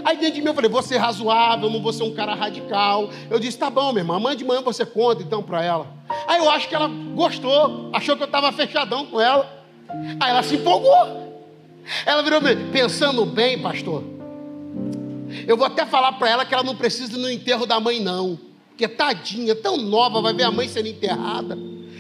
[0.04, 3.10] Aí dentro de mim eu falei, vou ser razoável, não vou ser um cara radical.
[3.30, 5.88] Eu disse, tá bom, meu irmão, amanhã de manhã você conta então para ela.
[6.28, 9.63] Aí eu acho que ela gostou, achou que eu estava fechadão com ela.
[10.20, 11.24] Aí ela se empolgou.
[12.06, 14.04] Ela virou pensando bem, pastor.
[15.48, 18.00] Eu vou até falar para ela que ela não precisa ir no enterro da mãe,
[18.00, 18.40] não.
[18.70, 21.58] Porque tadinha, tão nova, vai ver a mãe sendo enterrada.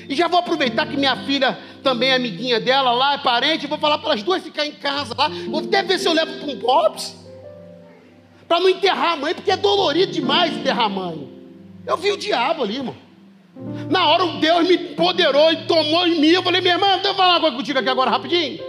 [0.08, 3.77] E já vou aproveitar que minha filha também é amiguinha dela lá, é parente, vou
[3.77, 5.29] falar para as duas ficar em casa lá.
[5.49, 7.15] Vou até ver se eu levo para um Bob's
[8.47, 11.27] para não enterrar a mãe, porque é dolorido demais enterrar a mãe.
[11.86, 12.95] Eu vi o diabo ali, irmão.
[13.89, 16.29] Na hora o Deus me empoderou e tomou em mim.
[16.29, 18.59] Eu falei, minha irmã, deixa eu falar uma coisa contigo aqui agora rapidinho.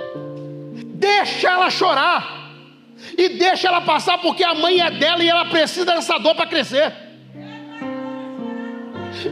[0.95, 2.53] Deixa ela chorar.
[3.17, 6.47] E deixa ela passar, porque a mãe é dela e ela precisa dessa dor para
[6.47, 6.93] crescer.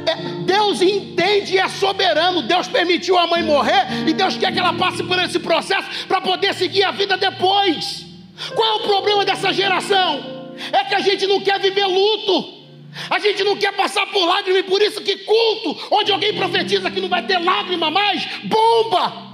[0.07, 2.43] É, Deus entende e é soberano.
[2.43, 6.21] Deus permitiu a mãe morrer e Deus quer que ela passe por esse processo para
[6.21, 8.07] poder seguir a vida depois.
[8.55, 10.33] Qual é o problema dessa geração?
[10.71, 12.62] é que a gente não quer viver luto.
[13.09, 16.91] A gente não quer passar por lágrimas, e por isso que culto, onde alguém profetiza
[16.91, 19.33] que não vai ter lágrima mais, bomba.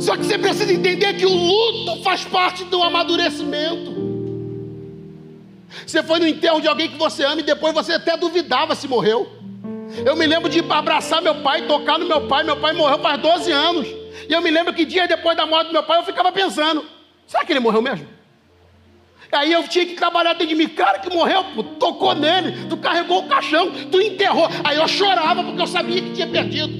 [0.00, 3.94] Só que você precisa entender que o luto faz parte do amadurecimento.
[5.86, 8.86] Você foi no enterro de alguém que você ama e depois você até duvidava se
[8.86, 9.30] morreu.
[10.04, 12.42] Eu me lembro de abraçar meu pai, tocar no meu pai.
[12.44, 13.86] Meu pai morreu faz 12 anos.
[14.28, 16.84] E eu me lembro que dias depois da morte do meu pai eu ficava pensando:
[17.26, 18.06] Será que ele morreu mesmo?
[19.34, 22.76] Aí eu tinha que trabalhar dentro de mim, cara que morreu, pô, tocou nele, tu
[22.76, 24.48] carregou o caixão, tu enterrou.
[24.62, 26.72] Aí eu chorava porque eu sabia que tinha perdido.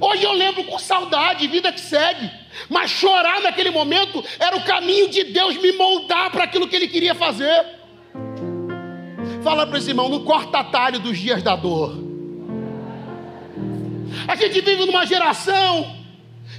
[0.00, 2.30] Hoje eu lembro com saudade, vida que segue.
[2.68, 6.88] Mas chorar naquele momento era o caminho de Deus me moldar para aquilo que Ele
[6.88, 7.64] queria fazer.
[9.42, 11.96] Fala para esse irmão, não corta atalho dos dias da dor.
[14.28, 15.96] A gente vive numa geração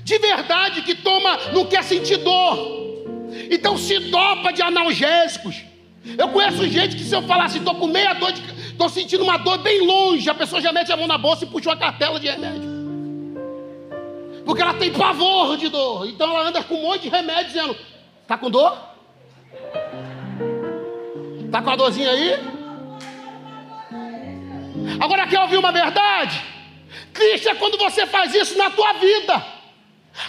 [0.03, 2.82] de verdade que toma, não quer sentir dor.
[3.49, 5.63] Então se dopa de analgésicos.
[6.17, 9.59] Eu conheço gente que se eu falasse, estou com meia dor, estou sentindo uma dor
[9.59, 12.27] bem longe, a pessoa já mete a mão na bolsa e puxa uma cartela de
[12.27, 12.73] remédio.
[14.45, 16.07] Porque ela tem pavor de dor.
[16.07, 17.77] Então ela anda com um monte de remédio dizendo:
[18.21, 18.77] Está com dor?
[21.45, 22.39] Está com a dorzinha aí?
[24.99, 26.43] Agora quer ouvir uma verdade?
[27.13, 29.45] Cristo é quando você faz isso na tua vida.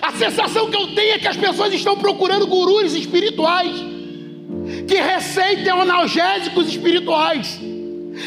[0.01, 3.95] A sensação que eu tenho é que as pessoas estão procurando gurus espirituais
[4.89, 7.61] que receitem analgésicos espirituais.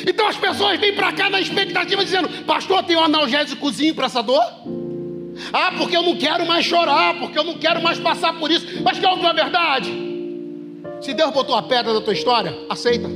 [0.05, 4.21] Então as pessoas vêm para cá na expectativa dizendo: Pastor, tem um analgésicozinho para essa
[4.21, 4.43] dor?
[5.53, 8.65] Ah, porque eu não quero mais chorar, porque eu não quero mais passar por isso.
[8.83, 9.89] Mas quer ouvir a verdade?
[11.01, 13.07] Se Deus botou a pedra na tua história, aceita.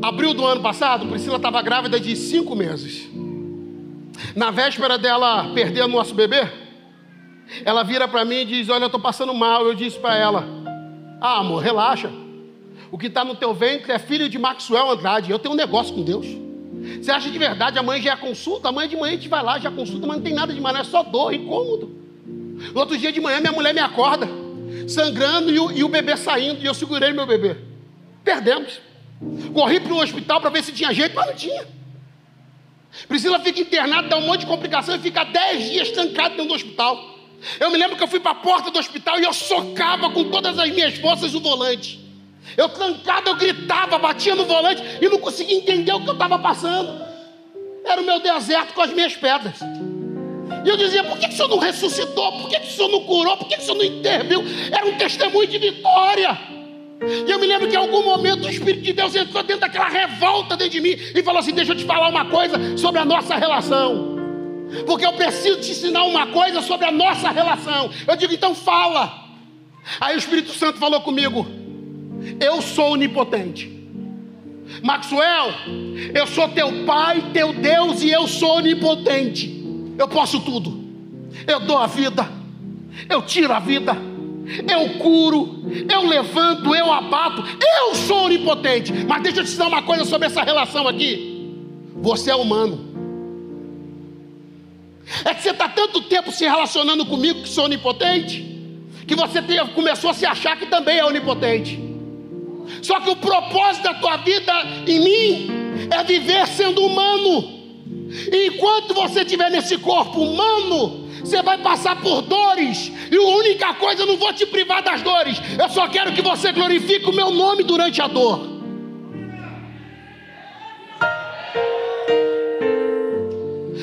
[0.00, 3.08] Abril do ano passado, Priscila estava grávida de cinco meses.
[4.34, 6.48] Na véspera dela perder o nosso bebê,
[7.64, 9.66] ela vira para mim e diz: Olha, eu estou passando mal.
[9.66, 10.46] Eu disse para ela:
[11.20, 12.10] Ah, amor, relaxa.
[12.90, 15.30] O que está no teu ventre é filho de Maxwell Andrade.
[15.30, 16.26] Eu tenho um negócio com Deus.
[17.00, 17.78] Você acha de verdade?
[17.78, 18.68] Amanhã já é consulta?
[18.68, 20.76] Amanhã de manhã a gente vai lá, já consulta, mas não tem nada de mais,
[20.78, 21.90] é só dor, incômodo.
[22.72, 24.28] No outro dia de manhã, minha mulher me acorda,
[24.86, 27.56] sangrando e o, e o bebê saindo, e eu segurei meu bebê.
[28.22, 28.80] Perdemos.
[29.52, 31.66] Corri para o hospital para ver se tinha jeito, mas não tinha.
[33.08, 36.54] Priscila fica internada, dá um monte de complicação e fica dez dias trancada dentro do
[36.54, 37.14] hospital.
[37.60, 40.30] Eu me lembro que eu fui para a porta do hospital e eu socava com
[40.30, 42.00] todas as minhas forças o volante.
[42.56, 46.38] Eu trancado, eu gritava, batia no volante e não conseguia entender o que eu estava
[46.38, 47.04] passando.
[47.84, 49.60] era o meu deserto com as minhas pedras.
[50.64, 52.32] E eu dizia: por que, que o senhor não ressuscitou?
[52.32, 53.36] Por que, que o senhor não curou?
[53.36, 54.42] Por que, que o senhor não interviu?
[54.70, 56.38] Era um testemunho de vitória.
[57.26, 59.88] E eu me lembro que em algum momento o Espírito de Deus entrou dentro daquela
[59.88, 63.04] revolta dentro de mim e falou assim: Deixa eu te falar uma coisa sobre a
[63.04, 64.14] nossa relação.
[64.86, 67.90] Porque eu preciso te ensinar uma coisa sobre a nossa relação.
[68.06, 69.22] Eu digo, então fala.
[70.00, 71.46] Aí o Espírito Santo falou comigo:
[72.40, 73.72] Eu sou onipotente.
[74.82, 75.52] Maxwell,
[76.14, 79.62] eu sou teu pai, teu Deus e eu sou onipotente.
[79.98, 80.82] Eu posso tudo.
[81.46, 82.28] Eu dou a vida,
[83.08, 83.96] eu tiro a vida,
[84.68, 87.42] eu curo, eu levanto, eu abato.
[87.78, 88.92] Eu sou onipotente.
[88.92, 91.52] Mas deixa eu te dizer uma coisa sobre essa relação aqui.
[91.96, 92.92] Você é humano.
[95.24, 98.42] É que você está tanto tempo se relacionando comigo que sou onipotente,
[99.06, 99.40] que você
[99.74, 101.78] começou a se achar que também é onipotente.
[102.82, 104.52] Só que o propósito da tua vida
[104.86, 105.48] em mim
[105.90, 107.52] é viver sendo humano.
[108.32, 113.72] E enquanto você estiver nesse corpo humano, você vai passar por dores, e a única
[113.74, 117.12] coisa, eu não vou te privar das dores, eu só quero que você glorifique o
[117.12, 118.52] meu nome durante a dor.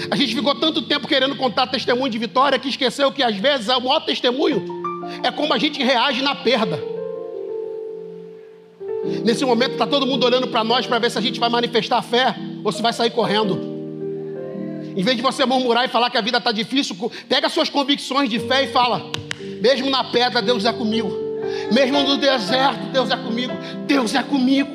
[0.10, 3.68] A gente ficou tanto tempo querendo contar testemunho de vitória que esqueceu que às vezes
[3.70, 4.64] o maior testemunho
[5.24, 6.80] é como a gente reage na perda.
[9.24, 11.98] Nesse momento está todo mundo olhando para nós para ver se a gente vai manifestar
[11.98, 13.71] a fé ou se vai sair correndo.
[14.96, 16.96] Em vez de você murmurar e falar que a vida está difícil,
[17.28, 19.12] pega suas convicções de fé e fala:
[19.62, 21.12] mesmo na pedra, Deus é comigo.
[21.72, 23.54] Mesmo no deserto, Deus é comigo.
[23.86, 24.70] Deus é comigo.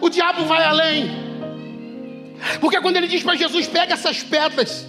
[0.00, 1.10] O diabo vai além.
[2.60, 4.86] Porque quando ele diz para Jesus: pega essas pedras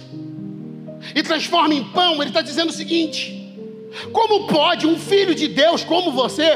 [1.14, 3.54] e transforma em pão, ele está dizendo o seguinte:
[4.12, 6.54] como pode um filho de Deus como você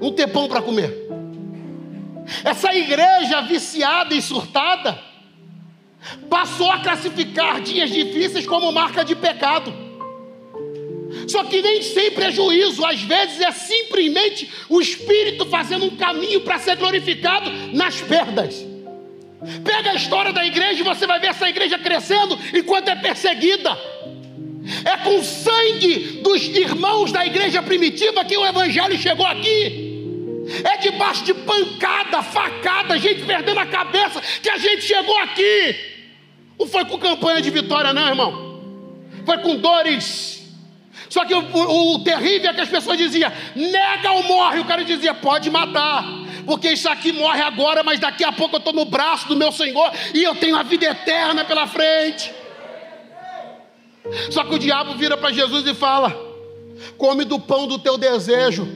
[0.00, 1.06] não ter pão para comer?
[2.44, 4.98] Essa igreja viciada e surtada
[6.28, 9.72] passou a classificar dias difíceis como marca de pecado.
[11.28, 16.40] Só que nem sempre é juízo, às vezes é simplesmente o Espírito fazendo um caminho
[16.40, 18.64] para ser glorificado nas perdas.
[19.64, 23.76] Pega a história da igreja e você vai ver essa igreja crescendo enquanto é perseguida.
[24.84, 29.84] É com o sangue dos irmãos da igreja primitiva que o evangelho chegou aqui.
[30.64, 35.95] É debaixo de pancada, facada, gente perdendo a cabeça que a gente chegou aqui.
[36.58, 38.60] Não foi com campanha de vitória, não, irmão.
[39.24, 40.42] Foi com dores.
[41.08, 44.60] Só que o, o, o terrível é que as pessoas diziam: nega ou morre.
[44.60, 46.04] O cara dizia: pode matar
[46.46, 49.50] porque isso aqui morre agora, mas daqui a pouco eu estou no braço do meu
[49.50, 52.32] Senhor e eu tenho a vida eterna pela frente.
[54.30, 56.16] Só que o diabo vira para Jesus e fala:
[56.96, 58.66] come do pão do teu desejo,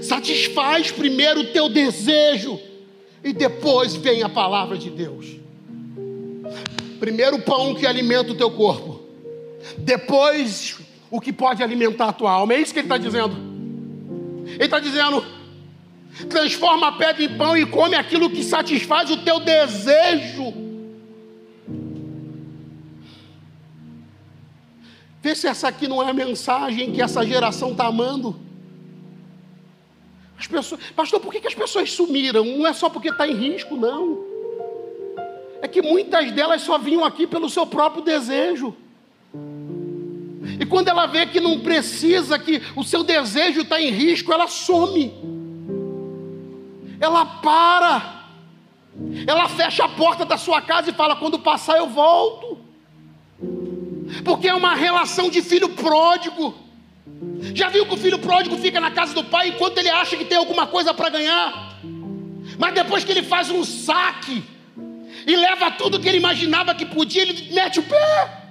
[0.00, 2.60] satisfaz primeiro o teu desejo,
[3.24, 5.43] e depois vem a palavra de Deus.
[6.98, 9.00] Primeiro o pão que alimenta o teu corpo,
[9.78, 10.78] depois
[11.10, 12.54] o que pode alimentar a tua alma.
[12.54, 13.36] É isso que ele está dizendo.
[14.46, 15.24] Ele está dizendo:
[16.28, 20.52] transforma a pedra em pão e come aquilo que satisfaz o teu desejo.
[25.22, 28.38] Vê se essa aqui não é a mensagem que essa geração está amando.
[30.38, 32.44] As pessoas, pastor, por que, que as pessoas sumiram?
[32.44, 34.33] Não é só porque está em risco, não.
[35.64, 38.76] É que muitas delas só vinham aqui pelo seu próprio desejo.
[40.60, 44.46] E quando ela vê que não precisa, que o seu desejo está em risco, ela
[44.46, 45.10] some
[47.00, 48.24] ela para,
[49.26, 52.58] ela fecha a porta da sua casa e fala: quando passar eu volto,
[54.22, 56.54] porque é uma relação de filho pródigo.
[57.54, 60.26] Já viu que o filho pródigo fica na casa do pai enquanto ele acha que
[60.26, 61.78] tem alguma coisa para ganhar,
[62.58, 64.53] mas depois que ele faz um saque
[65.26, 68.42] e leva tudo que ele imaginava que podia, ele mete o pé.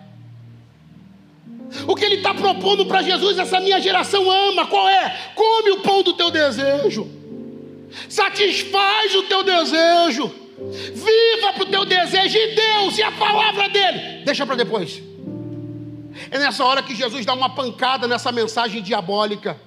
[1.87, 5.31] O que ele está propondo para Jesus, essa minha geração ama, qual é?
[5.33, 7.23] Come o pão do teu desejo
[8.09, 10.31] satisfaz o teu desejo,
[10.93, 15.01] viva para o teu desejo e Deus e a palavra dele, deixa para depois.
[16.29, 19.59] É nessa hora que Jesus dá uma pancada nessa mensagem diabólica.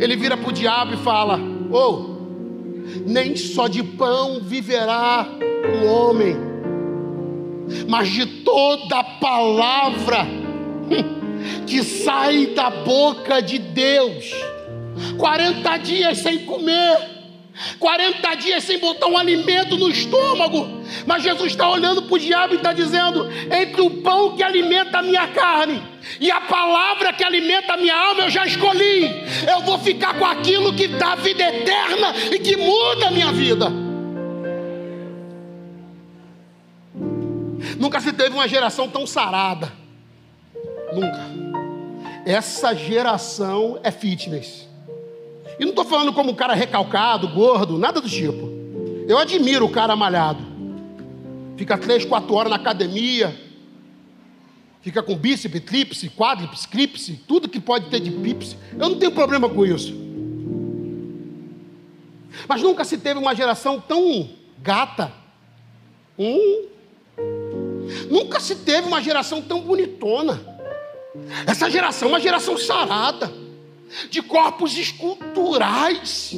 [0.00, 1.38] Ele vira para o diabo e fala:
[1.70, 2.13] Oh,
[3.06, 5.26] nem só de pão viverá
[5.82, 6.36] o homem,
[7.88, 10.26] mas de toda palavra
[11.66, 14.30] que sai da boca de Deus.
[15.18, 17.13] 40 dias sem comer
[17.78, 20.82] 40 dias sem botar um alimento no estômago.
[21.06, 24.98] Mas Jesus está olhando para o diabo e está dizendo: entre o pão que alimenta
[24.98, 25.82] a minha carne
[26.20, 29.04] e a palavra que alimenta a minha alma, eu já escolhi.
[29.48, 33.70] Eu vou ficar com aquilo que dá vida eterna e que muda a minha vida.
[37.78, 39.72] Nunca se teve uma geração tão sarada.
[40.92, 41.20] Nunca.
[42.26, 44.73] Essa geração é fitness.
[45.58, 48.52] E não estou falando como um cara recalcado, gordo, nada do tipo.
[49.06, 50.42] Eu admiro o cara malhado.
[51.56, 53.38] Fica três, quatro horas na academia.
[54.80, 58.56] Fica com bíceps, tríplice, quádriceps, críplice, tudo que pode ter de pips.
[58.72, 59.94] Eu não tenho problema com isso.
[62.48, 64.28] Mas nunca se teve uma geração tão
[64.58, 65.12] gata.
[66.18, 66.66] Hum.
[68.10, 70.40] Nunca se teve uma geração tão bonitona.
[71.46, 73.32] Essa geração é uma geração sarada,
[74.10, 76.32] de corpos esculturais.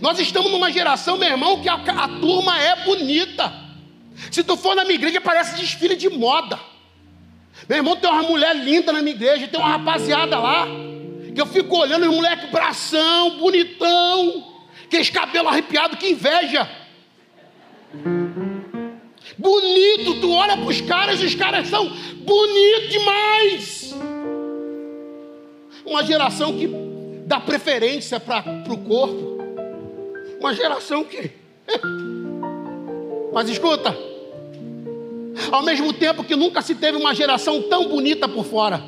[0.00, 3.52] Nós estamos numa geração, meu irmão, que a, a turma é bonita.
[4.30, 6.58] Se tu for na minha igreja, parece desfile de moda.
[7.68, 10.66] Meu irmão, tem uma mulher linda na minha igreja, tem uma rapaziada lá,
[11.34, 14.52] que eu fico olhando, os moleque bração, bonitão,
[14.84, 16.68] aqueles cabelo arrepiado, que inveja.
[19.38, 21.88] Bonito, tu olha para os caras os caras são
[22.18, 23.94] bonitos demais.
[25.84, 26.66] Uma geração que
[27.26, 29.38] dá preferência para o corpo.
[30.38, 31.30] Uma geração que.
[33.32, 33.96] Mas escuta,
[35.50, 38.80] ao mesmo tempo que nunca se teve uma geração tão bonita por fora,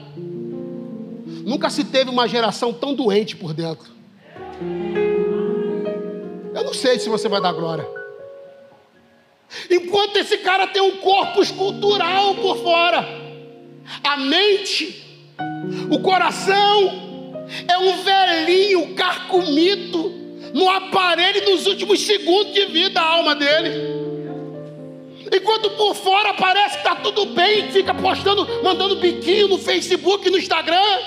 [1.44, 3.90] nunca se teve uma geração tão doente por dentro.
[6.54, 7.86] Eu não sei se você vai dar glória.
[9.70, 13.06] Enquanto esse cara tem um corpo escultural por fora,
[14.02, 15.04] a mente,
[15.90, 17.05] o coração
[17.68, 20.14] é um velhinho carcomido
[20.52, 24.06] no aparelho nos últimos segundos de vida, a alma dele.
[25.32, 30.38] Enquanto por fora parece que está tudo bem, fica postando, mandando biquinho no Facebook, no
[30.38, 31.00] Instagram.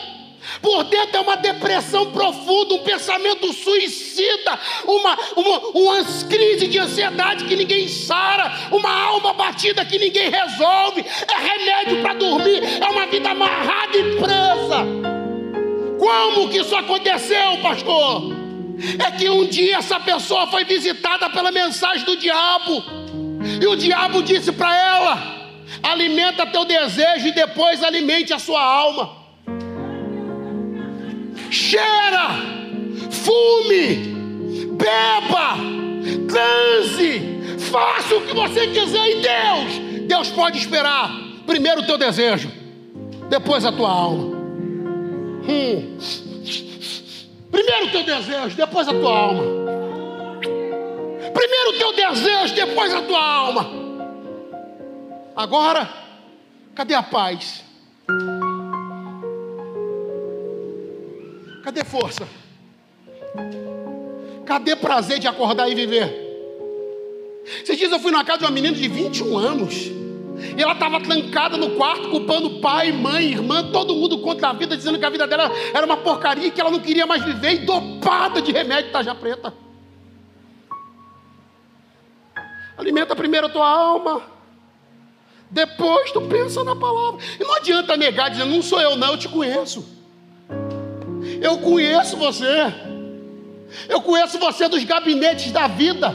[0.61, 7.45] Por dentro é uma depressão profunda, um pensamento suicida, uma, uma, uma crise de ansiedade
[7.45, 13.05] que ninguém sara, uma alma batida que ninguém resolve, é remédio para dormir, é uma
[13.05, 15.08] vida amarrada e presa.
[15.99, 18.33] Como que isso aconteceu, pastor?
[18.97, 22.83] É que um dia essa pessoa foi visitada pela mensagem do diabo,
[23.61, 25.51] e o diabo disse para ela:
[25.83, 29.19] alimenta teu desejo e depois alimente a sua alma
[31.49, 32.29] cheira,
[33.09, 33.95] fume,
[34.77, 35.57] beba,
[36.27, 40.07] transe, faça o que você quiser em Deus.
[40.07, 41.11] Deus pode esperar
[41.45, 42.51] primeiro o teu desejo,
[43.29, 44.38] depois a tua alma.
[45.49, 45.97] Hum.
[47.49, 49.43] Primeiro o teu desejo, depois a tua alma.
[51.33, 53.71] Primeiro o teu desejo, depois a tua alma.
[55.35, 55.89] Agora,
[56.75, 57.63] cadê a paz?
[61.63, 62.27] Cadê força?
[64.45, 66.27] Cadê prazer de acordar e viver?
[67.63, 69.91] Esses dias eu fui na casa de uma menina de 21 anos.
[70.57, 74.75] E ela estava trancada no quarto, culpando pai, mãe, irmã, todo mundo contra a vida,
[74.77, 77.65] dizendo que a vida dela era uma porcaria que ela não queria mais viver, e
[77.65, 79.53] dopada de remédio taja preta.
[82.77, 84.21] Alimenta primeiro a tua alma,
[85.51, 87.19] depois tu pensa na palavra.
[87.39, 89.85] E não adianta negar, dizendo, não sou eu, não, eu te conheço.
[91.41, 92.73] Eu conheço você.
[93.87, 96.13] Eu conheço você dos gabinetes da vida.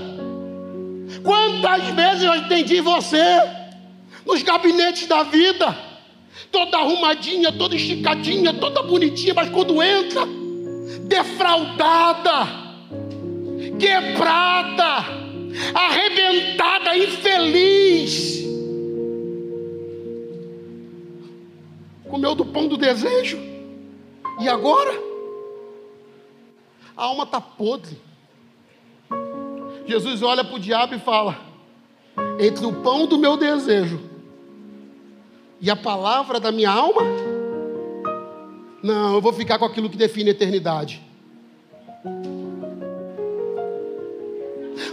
[1.22, 3.63] Quantas vezes eu entendi você
[4.24, 5.76] nos gabinetes da vida,
[6.50, 10.22] toda arrumadinha, toda esticadinha, toda bonitinha, mas quando entra,
[11.06, 12.46] defraudada,
[13.78, 15.04] quebrada,
[15.74, 18.44] arrebentada, infeliz.
[22.08, 23.38] Comeu do pão do desejo.
[24.40, 24.92] E agora?
[26.96, 27.98] A alma está podre.
[29.86, 31.36] Jesus olha para o diabo e fala:
[32.38, 34.13] entre o pão do meu desejo
[35.64, 37.00] e a palavra da minha alma,
[38.82, 41.00] não, eu vou ficar com aquilo que define a eternidade.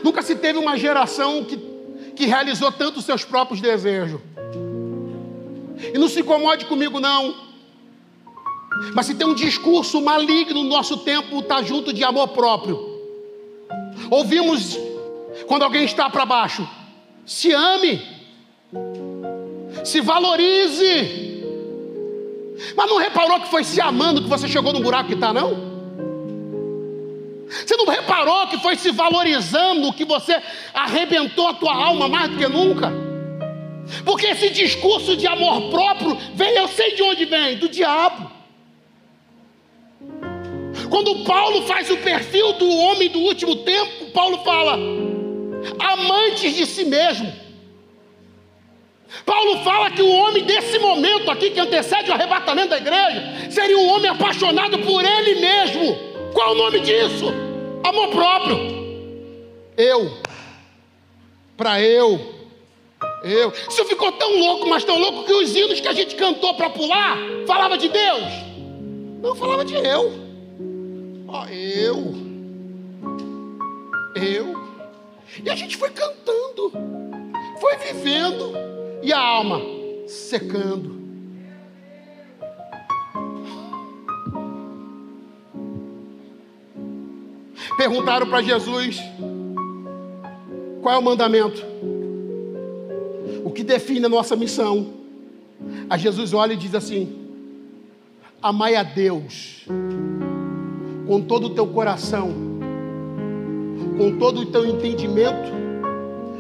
[0.02, 1.58] Nunca se teve uma geração que,
[2.16, 4.22] que realizou tanto os seus próprios desejos.
[5.94, 7.36] E não se incomode comigo, não.
[8.96, 12.80] Mas se tem um discurso maligno no nosso tempo, está junto de amor próprio.
[14.10, 14.80] Ouvimos
[15.48, 16.66] quando alguém está para baixo:
[17.26, 18.21] se ame,
[19.84, 21.32] se valorize.
[22.76, 25.72] Mas não reparou que foi se amando que você chegou no buraco que está, não?
[27.50, 30.42] Você não reparou que foi se valorizando que você
[30.74, 32.92] arrebentou a tua alma mais do que nunca?
[34.06, 38.32] Porque esse discurso de amor próprio vem, eu sei de onde vem, do diabo.
[40.90, 44.78] Quando Paulo faz o perfil do homem do último tempo, Paulo fala:
[45.80, 47.51] amantes de si mesmo.
[49.26, 53.78] Paulo fala que o homem desse momento aqui, que antecede o arrebatamento da igreja, seria
[53.78, 55.98] um homem apaixonado por ele mesmo.
[56.34, 57.26] Qual o nome disso?
[57.84, 58.58] Amor próprio.
[59.78, 60.12] Eu.
[61.58, 62.42] Para eu.
[63.24, 63.54] Eu.
[63.70, 66.70] Isso ficou tão louco, mas tão louco que os hinos que a gente cantou para
[66.70, 68.24] pular falava de Deus.
[69.22, 70.12] Não falava de eu.
[71.28, 72.14] Ó, eu.
[74.16, 74.62] Eu.
[75.44, 76.72] E a gente foi cantando,
[77.60, 78.54] foi vivendo,
[79.02, 79.62] e a alma
[80.08, 81.02] secando.
[87.78, 89.02] Perguntaram para Jesus
[90.82, 91.64] qual é o mandamento,
[93.44, 94.94] o que define a nossa missão.
[95.90, 97.28] A Jesus olha e diz assim:
[98.42, 99.66] Amai a Deus
[101.08, 102.32] com todo o teu coração,
[103.98, 105.52] com todo o teu entendimento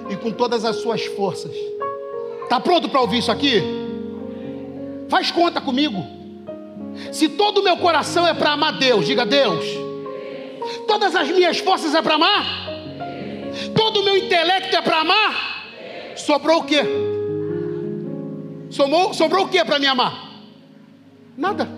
[0.09, 1.55] e com todas as suas forças.
[2.51, 3.63] Está pronto para ouvir isso aqui?
[5.07, 6.05] Faz conta comigo.
[7.09, 9.63] Se todo o meu coração é para amar Deus, diga Deus.
[10.85, 12.45] Todas as minhas forças é para amar?
[13.73, 15.63] Todo o meu intelecto é para amar?
[16.17, 16.81] Sobrou o quê?
[18.69, 20.13] Sobrou, sobrou o que para me amar?
[21.37, 21.69] Nada.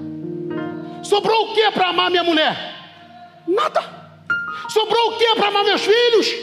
[1.04, 2.58] Sobrou o que para amar minha mulher?
[3.48, 3.80] Nada.
[4.70, 6.34] Sobrou o que para amar meus filhos?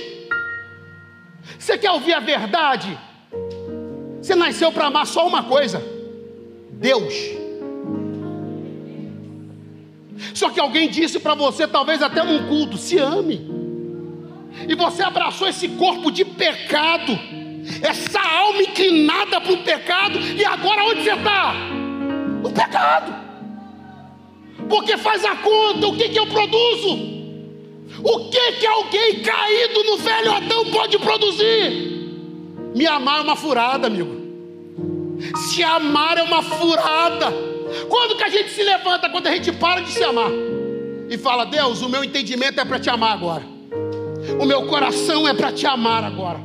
[1.58, 2.96] Você quer ouvir a verdade?
[4.30, 5.82] Você nasceu para amar só uma coisa:
[6.70, 7.12] Deus.
[10.32, 13.40] Só que alguém disse para você, talvez até num culto, se ame.
[14.68, 17.18] E você abraçou esse corpo de pecado,
[17.82, 21.54] essa alma inclinada para o pecado, e agora onde você está?
[22.40, 23.30] No pecado
[24.68, 26.90] porque faz a conta, o que, que eu produzo?
[28.04, 31.90] O que, que alguém caído no velho Adão pode produzir?
[32.72, 34.19] Me amar é uma furada, amigo.
[35.36, 37.32] Se amar é uma furada.
[37.88, 39.08] Quando que a gente se levanta?
[39.08, 40.30] Quando a gente para de se amar
[41.08, 43.44] e fala: Deus, o meu entendimento é para te amar agora,
[44.40, 46.40] o meu coração é para te amar agora,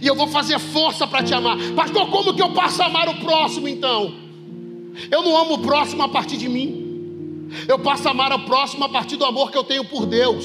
[0.00, 1.56] e eu vou fazer força para te amar.
[1.74, 4.14] Pastor, como que eu passo a amar o próximo então?
[5.10, 7.48] Eu não amo o próximo a partir de mim.
[7.66, 10.44] Eu passo a amar o próximo a partir do amor que eu tenho por Deus.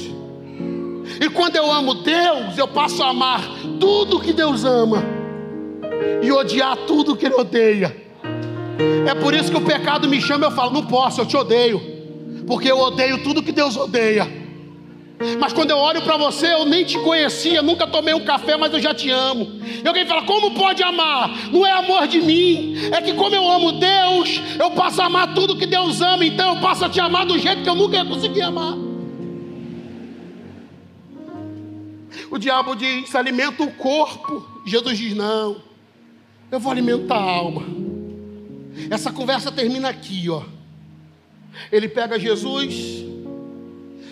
[1.19, 3.41] E quando eu amo Deus, eu passo a amar
[3.79, 5.22] tudo que Deus ama
[6.21, 7.95] e odiar tudo que Ele odeia.
[9.07, 11.35] É por isso que o pecado me chama e eu falo: não posso, eu te
[11.35, 11.81] odeio,
[12.47, 14.43] porque eu odeio tudo que Deus odeia.
[15.39, 18.73] Mas quando eu olho para você, eu nem te conhecia, nunca tomei um café, mas
[18.73, 19.61] eu já te amo.
[19.83, 21.51] E alguém fala: Como pode amar?
[21.51, 25.33] Não é amor de mim, é que como eu amo Deus, eu passo a amar
[25.33, 27.97] tudo que Deus ama, então eu passo a te amar do jeito que eu nunca
[27.97, 28.75] ia conseguir amar.
[32.29, 34.45] O diabo diz: alimenta o corpo.
[34.65, 35.57] Jesus diz: Não,
[36.51, 37.63] eu vou alimentar a alma.
[38.89, 40.43] Essa conversa termina aqui, ó.
[41.71, 43.03] Ele pega Jesus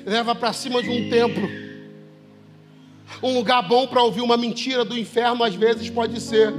[0.05, 1.49] leva para cima de um templo.
[3.21, 6.53] Um lugar bom para ouvir uma mentira do inferno, às vezes, pode ser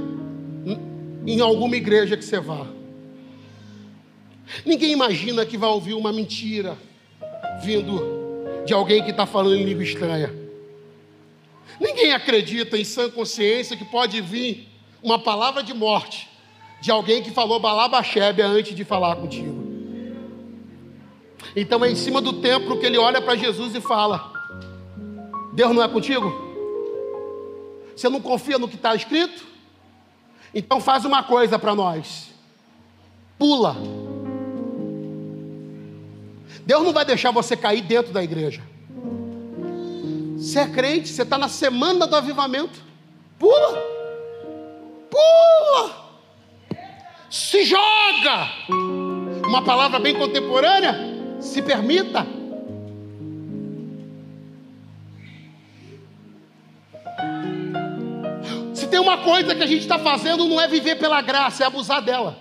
[1.25, 2.67] em alguma igreja que você vá.
[4.65, 6.77] Ninguém imagina que vai ouvir uma mentira
[7.61, 8.01] vindo
[8.65, 10.33] de alguém que está falando em língua estranha.
[11.79, 14.67] Ninguém acredita em sã consciência que pode vir
[15.03, 16.29] uma palavra de morte
[16.81, 19.61] de alguém que falou balabachébia antes de falar contigo.
[21.55, 24.31] Então é em cima do templo que ele olha para Jesus e fala:
[25.53, 26.33] Deus não é contigo?
[27.95, 29.45] Você não confia no que está escrito?
[30.53, 32.29] Então faz uma coisa para nós:
[33.37, 33.75] pula.
[36.65, 38.61] Deus não vai deixar você cair dentro da igreja.
[40.37, 42.81] Você é crente, você está na semana do avivamento.
[43.37, 43.77] Pula,
[45.13, 45.95] pula,
[47.29, 48.49] se joga.
[49.47, 50.95] Uma palavra bem contemporânea
[51.39, 52.25] se permita.
[58.73, 61.67] Se tem uma coisa que a gente está fazendo, não é viver pela graça, é
[61.67, 62.37] abusar dela.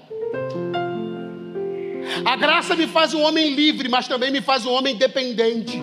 [2.24, 5.82] A graça me faz um homem livre, mas também me faz um homem dependente.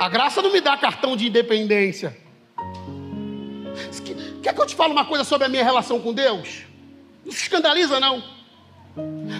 [0.00, 2.27] A graça não me dá cartão de independência.
[4.48, 6.62] Quer que eu te fale uma coisa sobre a minha relação com Deus?
[7.22, 8.24] Não se escandaliza, não.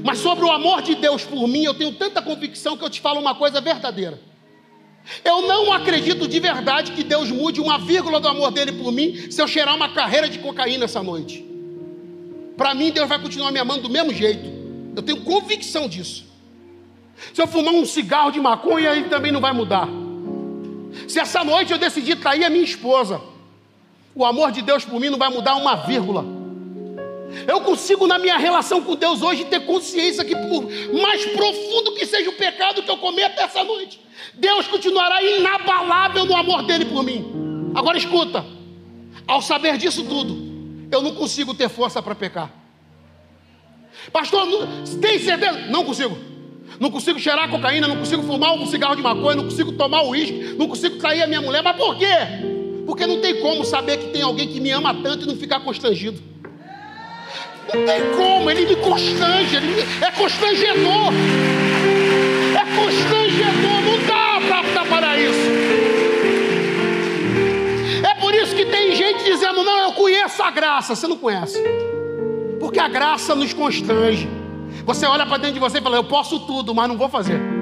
[0.05, 3.01] Mas sobre o amor de Deus por mim, eu tenho tanta convicção que eu te
[3.01, 4.21] falo uma coisa verdadeira.
[5.25, 9.31] Eu não acredito de verdade que Deus mude uma vírgula do amor dele por mim
[9.31, 11.43] se eu cheirar uma carreira de cocaína essa noite.
[12.55, 14.47] Para mim, Deus vai continuar me amando do mesmo jeito.
[14.95, 16.27] Eu tenho convicção disso.
[17.33, 19.89] Se eu fumar um cigarro de maconha, ele também não vai mudar.
[21.09, 23.23] Se essa noite eu decidir trair a minha esposa,
[24.19, 26.25] o amor de Deus por mim não vai mudar uma vírgula.
[27.47, 30.69] Eu consigo, na minha relação com Deus hoje, ter consciência que, por
[31.01, 34.01] mais profundo que seja o pecado que eu cometo essa noite,
[34.35, 37.71] Deus continuará inabalável no amor dele por mim.
[37.77, 38.45] Agora escuta,
[39.25, 40.37] ao saber disso tudo,
[40.91, 42.51] eu não consigo ter força para pecar.
[44.13, 44.49] Pastor,
[45.01, 45.61] tem certeza?
[45.69, 46.19] Não consigo.
[46.81, 50.57] Não consigo cheirar cocaína, não consigo fumar um cigarro de maconha, não consigo tomar uísque,
[50.59, 51.63] não consigo trair a minha mulher.
[51.63, 52.58] Mas por quê?
[52.89, 55.61] Porque não tem como saber que tem alguém que me ama tanto e não ficar
[55.61, 56.19] constrangido.
[57.67, 59.83] Não tem como, ele me constrange, ele me...
[60.03, 61.13] é constrangedor.
[62.57, 65.39] É constrangedor, não dá para parar isso.
[68.11, 70.97] É por isso que tem gente dizendo: não, eu conheço a graça.
[70.97, 71.63] Você não conhece,
[72.59, 74.27] porque a graça nos constrange.
[74.87, 77.58] Você olha para dentro de você e fala: eu posso tudo, mas não vou fazer.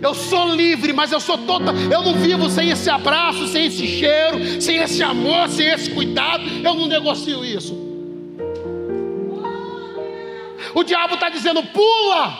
[0.00, 1.74] Eu sou livre, mas eu sou total.
[1.74, 6.44] Eu não vivo sem esse abraço, sem esse cheiro, sem esse amor, sem esse cuidado.
[6.44, 7.74] Eu não negocio isso.
[10.74, 12.38] O diabo está dizendo: pula,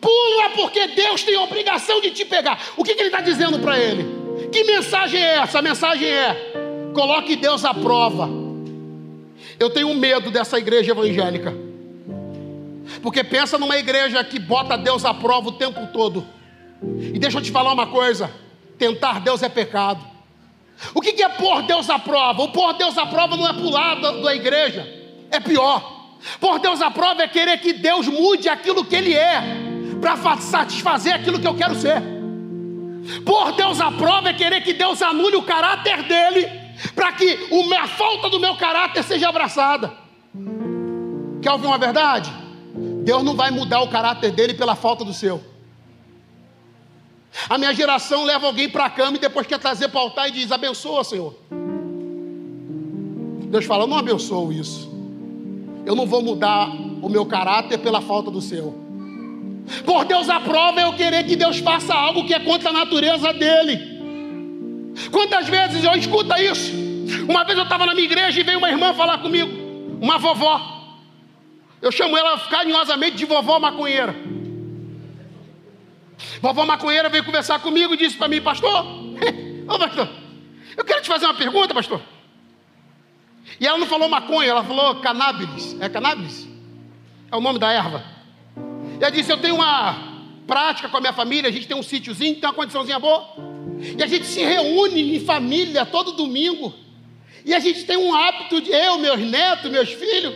[0.00, 2.60] pula, porque Deus tem obrigação de te pegar.
[2.76, 4.04] O que, que ele está dizendo para ele?
[4.52, 5.58] Que mensagem é essa?
[5.60, 6.52] A mensagem é:
[6.92, 8.28] coloque Deus à prova.
[9.58, 11.54] Eu tenho medo dessa igreja evangélica.
[13.02, 16.26] Porque pensa numa igreja que bota Deus à prova o tempo todo.
[16.82, 18.30] E deixa eu te falar uma coisa:
[18.78, 20.04] tentar Deus é pecado.
[20.94, 22.42] O que é pôr Deus à prova?
[22.42, 24.86] O pôr Deus à prova não é pular da, da igreja,
[25.30, 26.00] é pior.
[26.38, 29.42] Pôr Deus à prova é querer que Deus mude aquilo que Ele é,
[30.00, 32.02] para satisfazer aquilo que eu quero ser.
[33.24, 36.48] Pôr Deus à prova é querer que Deus anule o caráter dele,
[36.94, 37.38] para que
[37.78, 39.92] a falta do meu caráter seja abraçada.
[41.42, 42.30] Quer ouvir uma verdade?
[43.02, 45.49] Deus não vai mudar o caráter dele pela falta do seu.
[47.48, 50.28] A minha geração leva alguém para a cama e depois quer trazer para o altar
[50.28, 51.34] e diz: abençoa, Senhor.
[53.48, 54.90] Deus fala: eu não abençoo isso.
[55.86, 56.68] Eu não vou mudar
[57.02, 58.74] o meu caráter pela falta do seu.
[59.84, 64.00] Por Deus aprova eu querer que Deus faça algo que é contra a natureza dele.
[65.10, 66.72] Quantas vezes eu escuto isso?
[67.28, 69.50] Uma vez eu estava na minha igreja e veio uma irmã falar comigo,
[70.00, 70.60] uma vovó.
[71.80, 74.14] Eu chamo ela carinhosamente de vovó maconheira.
[76.40, 78.84] Vovó maconheira veio conversar comigo e disse para mim, pastor,
[79.68, 80.08] ô pastor,
[80.76, 82.00] eu quero te fazer uma pergunta, pastor.
[83.58, 85.76] E ela não falou maconha, ela falou cannabis.
[85.80, 86.48] É cannabis?
[87.30, 88.04] É o nome da erva.
[89.00, 91.82] E ela disse: Eu tenho uma prática com a minha família, a gente tem um
[91.82, 93.50] sítiozinho, tem uma condiçãozinha boa.
[93.98, 96.74] E a gente se reúne em família todo domingo.
[97.44, 100.34] E a gente tem um hábito de eu, meus netos, meus filhos,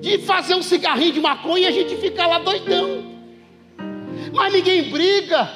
[0.00, 3.15] de fazer um cigarrinho de maconha e a gente fica lá doidão.
[4.36, 5.50] Mas ninguém briga.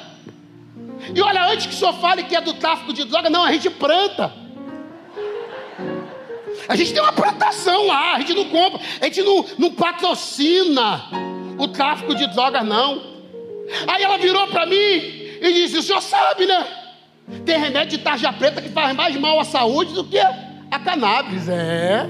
[1.13, 3.51] E olha, antes que o senhor fale que é do tráfico de droga, não, a
[3.51, 4.33] gente planta.
[6.67, 11.03] A gente tem uma plantação lá, a gente não compra, a gente não, não patrocina
[11.57, 13.01] o tráfico de drogas, não.
[13.87, 16.65] Aí ela virou para mim e disse: O senhor sabe, né?
[17.45, 21.47] Tem remédio de tarja preta que faz mais mal à saúde do que a cannabis.
[21.47, 22.07] É.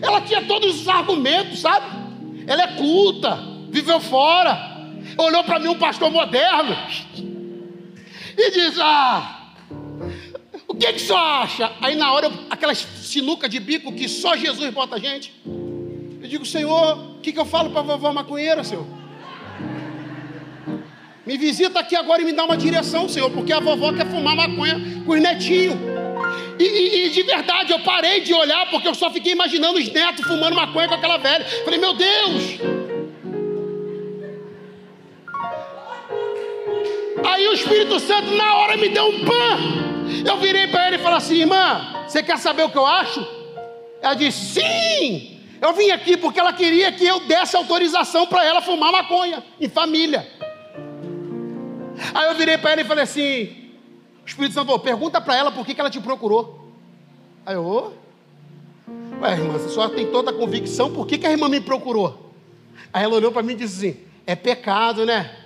[0.00, 1.86] Ela tinha todos os argumentos, sabe?
[2.46, 3.38] Ela é culta,
[3.70, 4.69] viveu fora.
[5.16, 6.76] Olhou para mim um pastor moderno
[8.36, 9.52] e diz: Ah,
[10.66, 11.72] o que, que o senhor acha?
[11.80, 15.32] Aí na hora, aquelas sinuca de bico que só Jesus bota a gente.
[15.44, 18.86] Eu digo, Senhor, o que, que eu falo para a vovó maconheira, Senhor?
[21.26, 24.36] Me visita aqui agora e me dá uma direção, Senhor, porque a vovó quer fumar
[24.36, 25.76] maconha com os netinhos.
[26.58, 29.88] E, e, e, de verdade, eu parei de olhar porque eu só fiquei imaginando os
[29.90, 31.44] netos fumando maconha com aquela velha.
[31.64, 32.79] Falei, meu Deus!
[37.30, 39.58] Aí o Espírito Santo na hora me deu um pan.
[40.26, 43.24] Eu virei para ele e falei assim: irmã, você quer saber o que eu acho?
[44.02, 45.40] Ela disse: sim.
[45.60, 49.68] Eu vim aqui porque ela queria que eu desse autorização para ela fumar maconha em
[49.68, 50.26] família.
[52.14, 53.70] Aí eu virei para ela e falei assim:
[54.26, 56.72] Espírito Santo pergunta para ela por que, que ela te procurou.
[57.46, 59.22] Aí eu, oh.
[59.22, 62.32] ué, irmã, você só tem toda a convicção, por que, que a irmã me procurou?
[62.92, 65.39] Aí ela olhou para mim e disse assim: é pecado, né?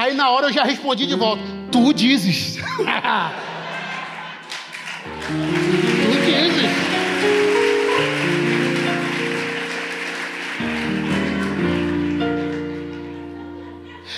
[0.00, 2.56] Aí na hora eu já respondi de volta: Tu dizes.
[2.56, 2.62] tu
[6.24, 6.70] dizes.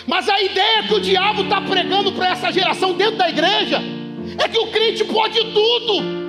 [0.07, 3.83] Mas a ideia que o diabo está pregando para essa geração dentro da igreja
[4.39, 6.23] é que o crente pode tudo.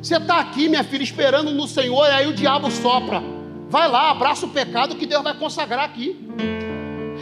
[0.00, 3.22] Você está aqui, minha filha, esperando no Senhor, e aí o diabo sopra.
[3.68, 6.16] Vai lá, abraça o pecado que Deus vai consagrar aqui.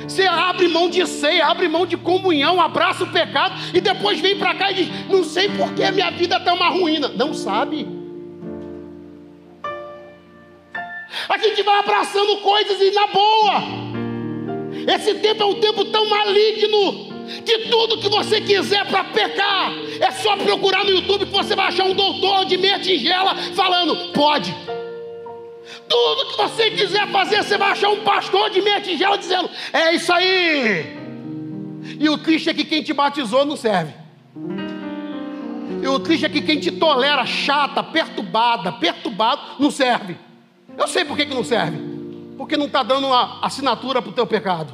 [0.08, 4.38] Você abre mão de ceia, abre mão de comunhão, abraça o pecado e depois vem
[4.38, 7.08] para cá e diz: Não sei por que minha vida está uma ruína.
[7.08, 7.86] Não sabe.
[11.28, 13.62] A gente vai abraçando coisas e na boa.
[14.94, 17.08] Esse tempo é um tempo tão maligno
[17.44, 21.66] que tudo que você quiser para pecar é só procurar no YouTube que você vai
[21.66, 24.54] achar um doutor de meia tigela falando pode.
[25.88, 29.94] Tudo que você quiser fazer, você vai achar um pastor de meia tigela dizendo é
[29.94, 30.96] isso aí.
[31.98, 33.92] E o triste é que quem te batizou não serve.
[35.82, 40.16] E o triste é que quem te tolera chata, perturbada, perturbado, não serve.
[40.76, 41.78] Eu sei por que, que não serve.
[42.36, 44.72] Porque não está dando uma assinatura para o teu pecado.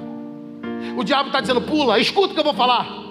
[0.96, 3.04] O diabo está dizendo, pula, escuta o que eu vou falar.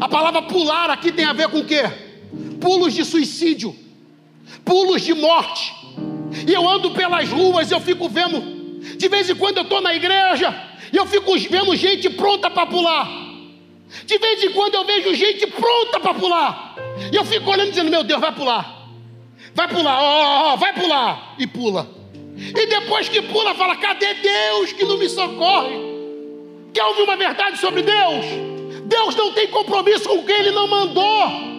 [0.00, 1.82] A palavra pular aqui tem a ver com o quê?
[2.60, 3.74] Pulos de suicídio,
[4.64, 5.74] pulos de morte.
[6.46, 8.40] E eu ando pelas ruas e eu fico vendo,
[8.96, 10.54] de vez em quando eu estou na igreja,
[10.92, 13.08] e eu fico vendo gente pronta para pular.
[14.04, 16.76] De vez em quando eu vejo gente pronta para pular.
[17.12, 18.88] E eu fico olhando dizendo, meu Deus, vai pular.
[19.54, 21.34] Vai pular, ó, oh, vai pular.
[21.38, 21.88] E pula.
[22.36, 25.74] E depois que pula, fala, cadê Deus que não me socorre?
[26.72, 28.24] Quer ouvir uma verdade sobre Deus?
[28.84, 31.50] Deus não tem compromisso com quem Ele não mandou.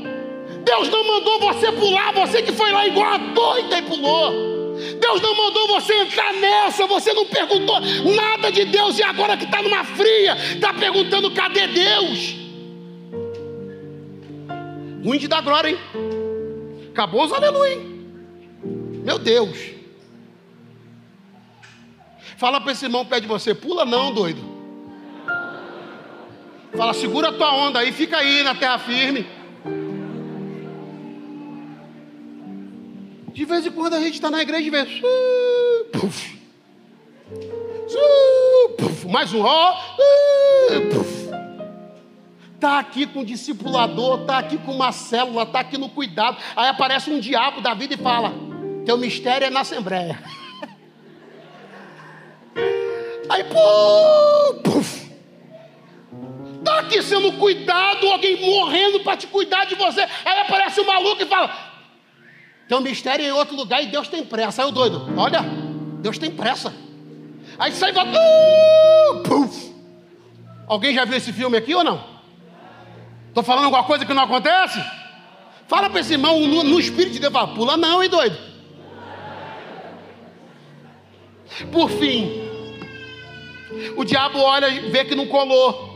[0.64, 4.51] Deus não mandou você pular, você que foi lá igual a doida e pulou.
[5.00, 7.80] Deus não mandou você entrar nessa, você não perguntou
[8.16, 12.36] nada de Deus e agora que está numa fria, está perguntando cadê Deus?
[15.04, 15.78] Ruim de dar glória, hein?
[16.92, 17.92] Acabou os aleluia, hein?
[19.04, 19.58] Meu Deus.
[22.38, 24.42] Fala para esse irmão perto de você, pula não, doido.
[26.76, 29.28] Fala, segura a tua onda aí, fica aí na terra firme.
[33.34, 34.86] De vez em quando a gente está na igreja e vê.
[35.92, 36.40] Puf,
[38.78, 39.76] puf, mais um ó.
[42.56, 46.38] Está aqui com o discipulador, está aqui com uma célula, está aqui no cuidado.
[46.56, 48.34] Aí aparece um diabo da vida e fala:
[48.86, 50.22] Teu mistério é na Assembleia.
[53.30, 55.10] Aí, puf,
[56.60, 60.02] Está aqui sendo cuidado, alguém morrendo para te cuidar de você.
[60.02, 61.71] Aí aparece um maluco e fala:
[62.72, 64.64] tem um mistério em outro lugar e Deus tem pressa.
[64.64, 65.42] Aí o doido, olha,
[66.00, 66.74] Deus tem pressa.
[67.60, 68.02] Aí sai e.
[68.02, 69.72] Uh,
[70.68, 72.02] Alguém já viu esse filme aqui ou não?
[73.28, 74.82] Estou falando alguma coisa que não acontece?
[75.68, 78.38] Fala para esse irmão no, no, espírito de Deus, fala, pula não, hein, doido.
[81.74, 82.42] Por fim,
[83.98, 85.92] o diabo olha e vê que não colou.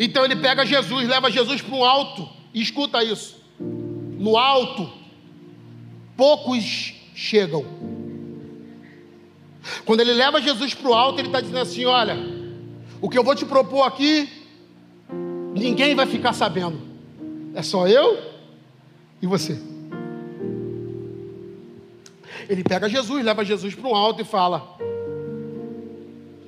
[0.00, 3.38] Então ele pega Jesus, leva Jesus para um alto e escuta isso.
[3.60, 5.01] No alto
[6.22, 7.64] poucos chegam.
[9.84, 12.16] Quando ele leva Jesus para o alto, ele está dizendo assim: Olha,
[13.00, 14.28] o que eu vou te propor aqui,
[15.52, 16.80] ninguém vai ficar sabendo,
[17.56, 18.20] é só eu
[19.20, 19.60] e você.
[22.48, 24.78] Ele pega Jesus, leva Jesus para o alto e fala: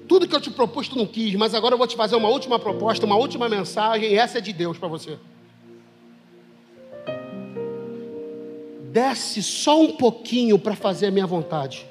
[0.07, 2.29] Tudo que eu te propus, tu não quis, mas agora eu vou te fazer uma
[2.29, 5.19] última proposta, uma última mensagem, e essa é de Deus para você.
[8.95, 11.85] Desce só um pouquinho para fazer a minha vontade.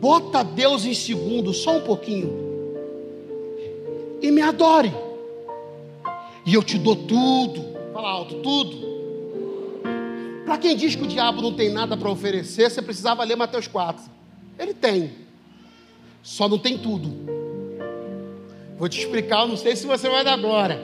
[0.00, 2.32] Bota Deus em segundo, só um pouquinho.
[4.22, 4.90] E me adore.
[6.46, 7.62] E eu te dou tudo.
[7.92, 8.96] Fala alto, tudo.
[10.46, 13.68] Para quem diz que o diabo não tem nada para oferecer, você precisava ler Mateus
[13.68, 14.02] 4.
[14.58, 15.12] Ele tem.
[16.22, 17.12] Só não tem tudo.
[18.78, 20.80] Vou te explicar, não sei se você vai dar agora.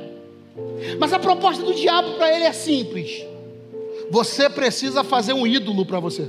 [0.99, 3.32] Mas a proposta do diabo para ele é simples.
[4.13, 6.29] Você precisa fazer um ídolo para você.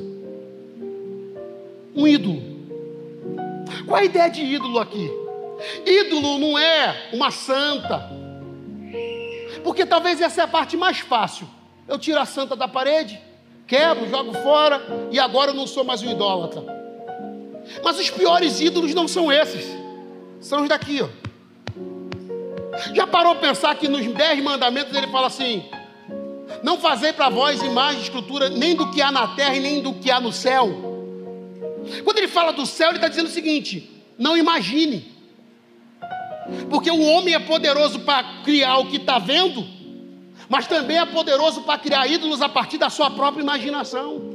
[1.93, 2.41] Um ídolo.
[3.85, 5.11] Qual a ideia de ídolo aqui?
[5.85, 8.09] Ídolo não é uma santa.
[9.65, 11.45] Porque talvez essa é a parte mais fácil.
[11.85, 13.19] Eu tiro a santa da parede,
[13.67, 14.81] quebro, jogo fora
[15.11, 16.63] e agora eu não sou mais um idólatra.
[17.83, 19.67] Mas os piores ídolos não são esses.
[20.39, 21.09] São os daqui, ó.
[22.93, 25.65] Já parou pensar que nos dez mandamentos ele fala assim:
[26.63, 29.93] não fazei para vós imagem escultura, nem do que há na terra e nem do
[29.95, 30.69] que há no céu.
[32.05, 35.11] Quando ele fala do céu, ele está dizendo o seguinte: não imagine.
[36.69, 39.65] Porque o homem é poderoso para criar o que está vendo,
[40.47, 44.31] mas também é poderoso para criar ídolos a partir da sua própria imaginação.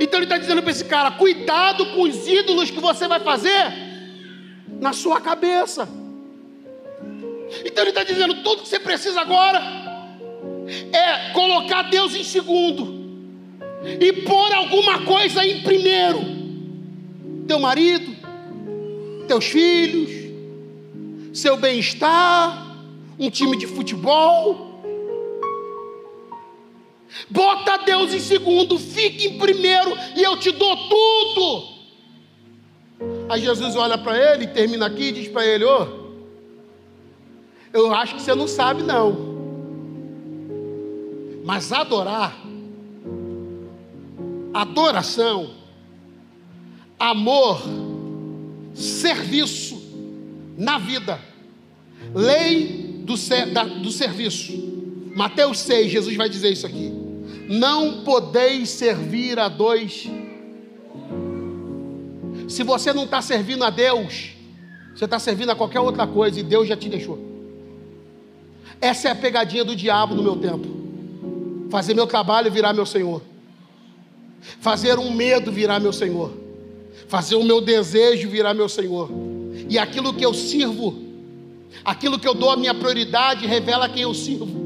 [0.00, 3.70] Então ele está dizendo para esse cara: cuidado com os ídolos que você vai fazer
[4.80, 5.86] na sua cabeça.
[7.66, 9.83] Então ele está dizendo: tudo que você precisa agora
[10.92, 13.04] é colocar Deus em segundo
[14.00, 16.20] e pôr alguma coisa em primeiro.
[17.46, 18.16] Teu marido,
[19.28, 20.10] teus filhos,
[21.32, 22.76] seu bem-estar,
[23.18, 24.82] um time de futebol.
[27.30, 31.74] Bota Deus em segundo, fique em primeiro, e eu te dou tudo.
[33.28, 36.04] Aí Jesus olha para ele, termina aqui e diz para ele: Ô, oh,
[37.72, 39.33] eu acho que você não sabe, não.
[41.44, 42.42] Mas adorar,
[44.54, 45.50] adoração,
[46.98, 47.60] amor,
[48.72, 49.78] serviço
[50.56, 51.20] na vida,
[52.14, 53.14] lei do,
[53.52, 54.72] da, do serviço.
[55.14, 56.90] Mateus 6, Jesus vai dizer isso aqui.
[57.46, 60.08] Não podeis servir a dois.
[62.48, 64.30] Se você não está servindo a Deus,
[64.94, 67.18] você está servindo a qualquer outra coisa e Deus já te deixou.
[68.80, 70.83] Essa é a pegadinha do diabo no meu tempo.
[71.70, 73.22] Fazer meu trabalho virar meu Senhor.
[74.60, 76.32] Fazer um medo virar meu Senhor.
[77.08, 79.10] Fazer o meu desejo virar meu Senhor.
[79.68, 81.02] E aquilo que eu sirvo,
[81.84, 84.64] aquilo que eu dou a minha prioridade, revela quem eu sirvo.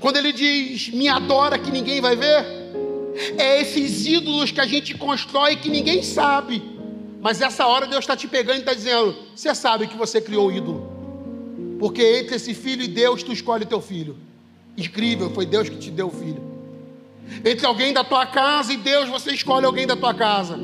[0.00, 2.44] Quando ele diz, me adora que ninguém vai ver,
[3.38, 6.62] é esses ídolos que a gente constrói que ninguém sabe.
[7.20, 10.48] Mas essa hora Deus está te pegando e está dizendo: Você sabe que você criou
[10.48, 10.94] um ídolo.
[11.78, 14.16] Porque entre esse filho e Deus, tu escolhe teu filho.
[14.76, 16.42] Incrível, foi Deus que te deu o filho.
[17.44, 20.58] Entre alguém da tua casa e Deus, você escolhe alguém da tua casa.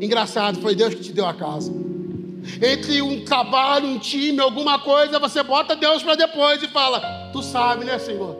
[0.00, 1.72] Engraçado, foi Deus que te deu a casa.
[2.62, 7.42] Entre um trabalho, um time, alguma coisa, você bota Deus para depois e fala: Tu
[7.42, 8.36] sabe, né, Senhor?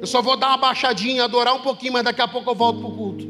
[0.00, 2.80] Eu só vou dar uma baixadinha, adorar um pouquinho, mas daqui a pouco eu volto
[2.80, 3.26] para o culto.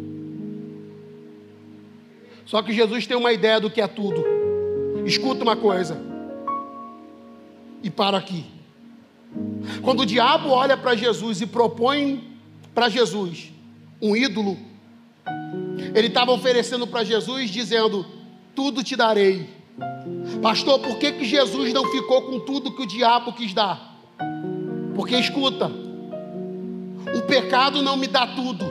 [2.45, 4.25] Só que Jesus tem uma ideia do que é tudo.
[5.07, 6.01] Escuta uma coisa.
[7.83, 8.45] E para aqui.
[9.83, 12.37] Quando o diabo olha para Jesus e propõe
[12.75, 13.53] para Jesus
[14.01, 14.57] um ídolo,
[15.95, 18.07] ele estava oferecendo para Jesus, dizendo:
[18.55, 19.49] Tudo te darei.
[20.43, 23.97] Pastor, por que, que Jesus não ficou com tudo que o diabo quis dar?
[24.95, 25.71] Porque escuta,
[27.15, 28.67] o pecado não me dá tudo.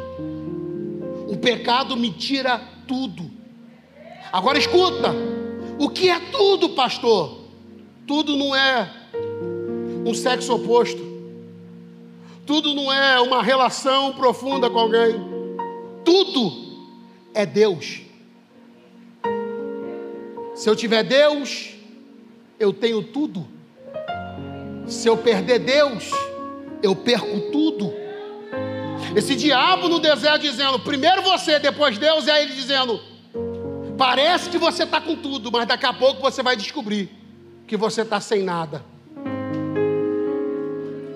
[1.28, 3.30] O pecado me tira tudo.
[4.32, 5.14] Agora escuta:
[5.80, 7.46] o que é tudo, pastor?
[8.06, 8.90] Tudo não é
[10.08, 11.06] um sexo oposto.
[12.46, 15.16] Tudo não é uma relação profunda com alguém.
[16.06, 16.88] Tudo
[17.34, 18.02] é Deus.
[20.56, 21.76] Se eu tiver Deus,
[22.58, 23.46] eu tenho tudo.
[24.88, 26.10] Se eu perder Deus,
[26.82, 27.94] eu perco tudo.
[29.14, 33.00] Esse diabo no deserto dizendo, primeiro você, depois Deus, e aí ele dizendo,
[33.98, 37.10] parece que você está com tudo, mas daqui a pouco você vai descobrir
[37.68, 38.84] que você está sem nada.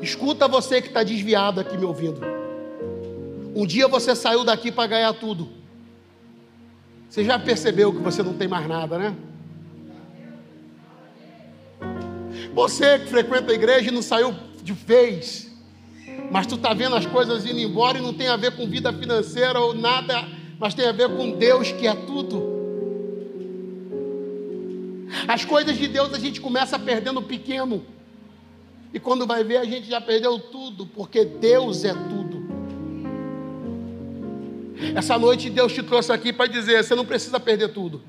[0.02, 2.22] Escuta você que está desviado aqui me ouvindo.
[3.56, 5.49] Um dia você saiu daqui para ganhar tudo.
[7.10, 9.16] Você já percebeu que você não tem mais nada, né?
[12.54, 14.34] Você que frequenta a igreja e não saiu
[14.64, 15.52] de vez
[16.30, 18.91] mas tu está vendo as coisas indo embora e não tem a ver com vida
[18.93, 20.26] financeira ou nada,
[20.58, 22.49] mas tem a ver com Deus que é tudo.
[25.28, 27.84] As coisas de Deus a gente começa perdendo pequeno,
[28.93, 32.41] e quando vai ver a gente já perdeu tudo, porque Deus é tudo.
[34.95, 38.01] Essa noite Deus te trouxe aqui para dizer: você não precisa perder tudo,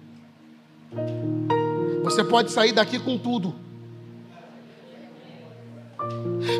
[2.03, 3.55] você pode sair daqui com tudo.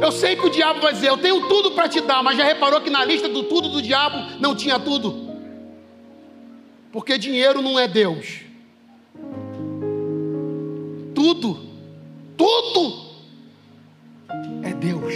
[0.01, 2.45] Eu sei que o diabo vai dizer: Eu tenho tudo para te dar, mas já
[2.45, 5.33] reparou que na lista do tudo do diabo não tinha tudo?
[6.93, 8.43] Porque dinheiro não é Deus.
[11.15, 11.59] Tudo,
[12.37, 13.12] tudo
[14.63, 15.15] é Deus.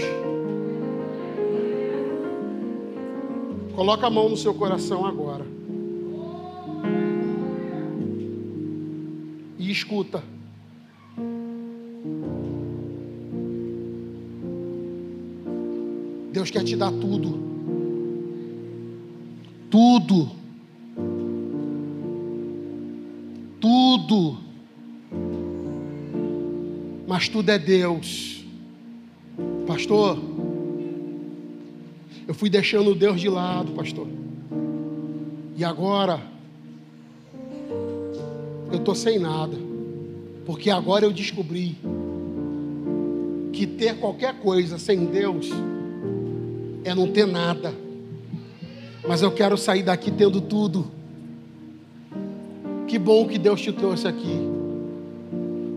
[3.74, 5.46] Coloca a mão no seu coração agora.
[9.58, 10.22] E escuta.
[16.32, 17.38] Deus quer te dar tudo.
[19.70, 20.30] Tudo.
[23.60, 24.38] Tudo.
[27.06, 28.35] Mas tudo é Deus.
[29.76, 30.18] Pastor,
[32.26, 34.08] eu fui deixando Deus de lado, pastor.
[35.54, 36.18] E agora
[38.72, 39.54] eu estou sem nada.
[40.46, 41.76] Porque agora eu descobri
[43.52, 45.50] que ter qualquer coisa sem Deus
[46.82, 47.74] é não ter nada.
[49.06, 50.90] Mas eu quero sair daqui tendo tudo.
[52.88, 54.38] Que bom que Deus te trouxe aqui.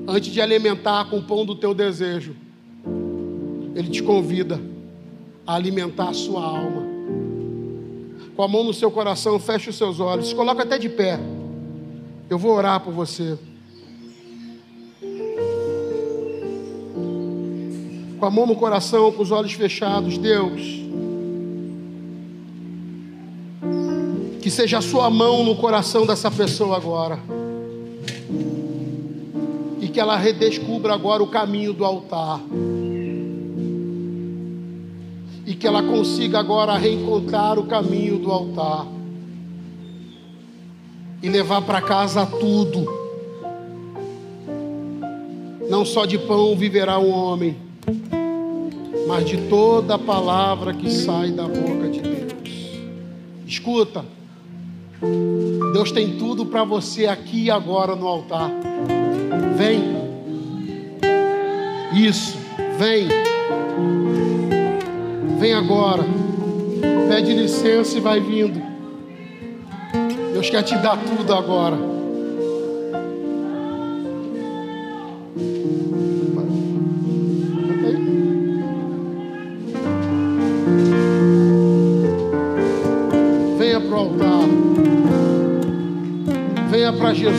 [0.08, 2.34] Antes de alimentar com o pão do teu desejo,
[3.80, 4.60] Ele te convida
[5.48, 6.84] a alimentar a sua alma.
[8.36, 11.18] Com a mão no seu coração, feche os seus olhos, coloca até de pé.
[12.30, 13.40] Eu vou orar por você.
[18.20, 20.62] Com a mão no coração, com os olhos fechados, Deus.
[24.42, 27.18] Que seja a sua mão no coração dessa pessoa agora.
[29.80, 32.42] E que ela redescubra agora o caminho do altar.
[35.60, 38.88] Que ela consiga agora reencontrar o caminho do altar.
[41.22, 42.88] E levar para casa tudo.
[45.70, 47.58] Não só de pão viverá o um homem,
[49.06, 52.34] mas de toda a palavra que sai da boca de Deus.
[53.46, 54.06] Escuta.
[55.74, 58.50] Deus tem tudo para você aqui e agora no altar.
[59.58, 60.00] Vem.
[61.94, 62.38] Isso,
[62.78, 63.08] vem.
[65.40, 66.04] Vem agora.
[67.08, 68.62] Pede licença e vai vindo.
[70.34, 71.78] Deus quer te dar tudo agora.
[83.58, 84.50] Venha para o altar.
[86.70, 87.38] Venha para Jesus.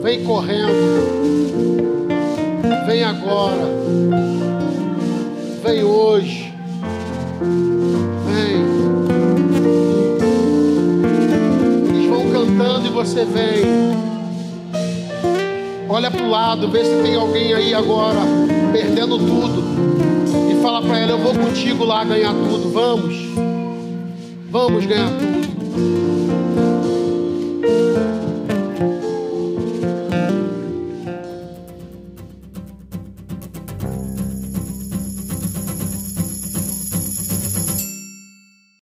[0.00, 0.72] Vem correndo.
[2.86, 4.23] Vem agora.
[5.74, 6.54] Vem hoje.
[8.26, 8.62] Vem.
[11.88, 13.64] Eles vão cantando e você vem.
[15.88, 18.20] Olha para o lado, vê se tem alguém aí agora
[18.70, 19.64] perdendo tudo.
[20.48, 22.70] E fala para ela: Eu vou contigo lá ganhar tudo.
[22.70, 23.16] Vamos.
[24.52, 25.43] Vamos ganhar tudo.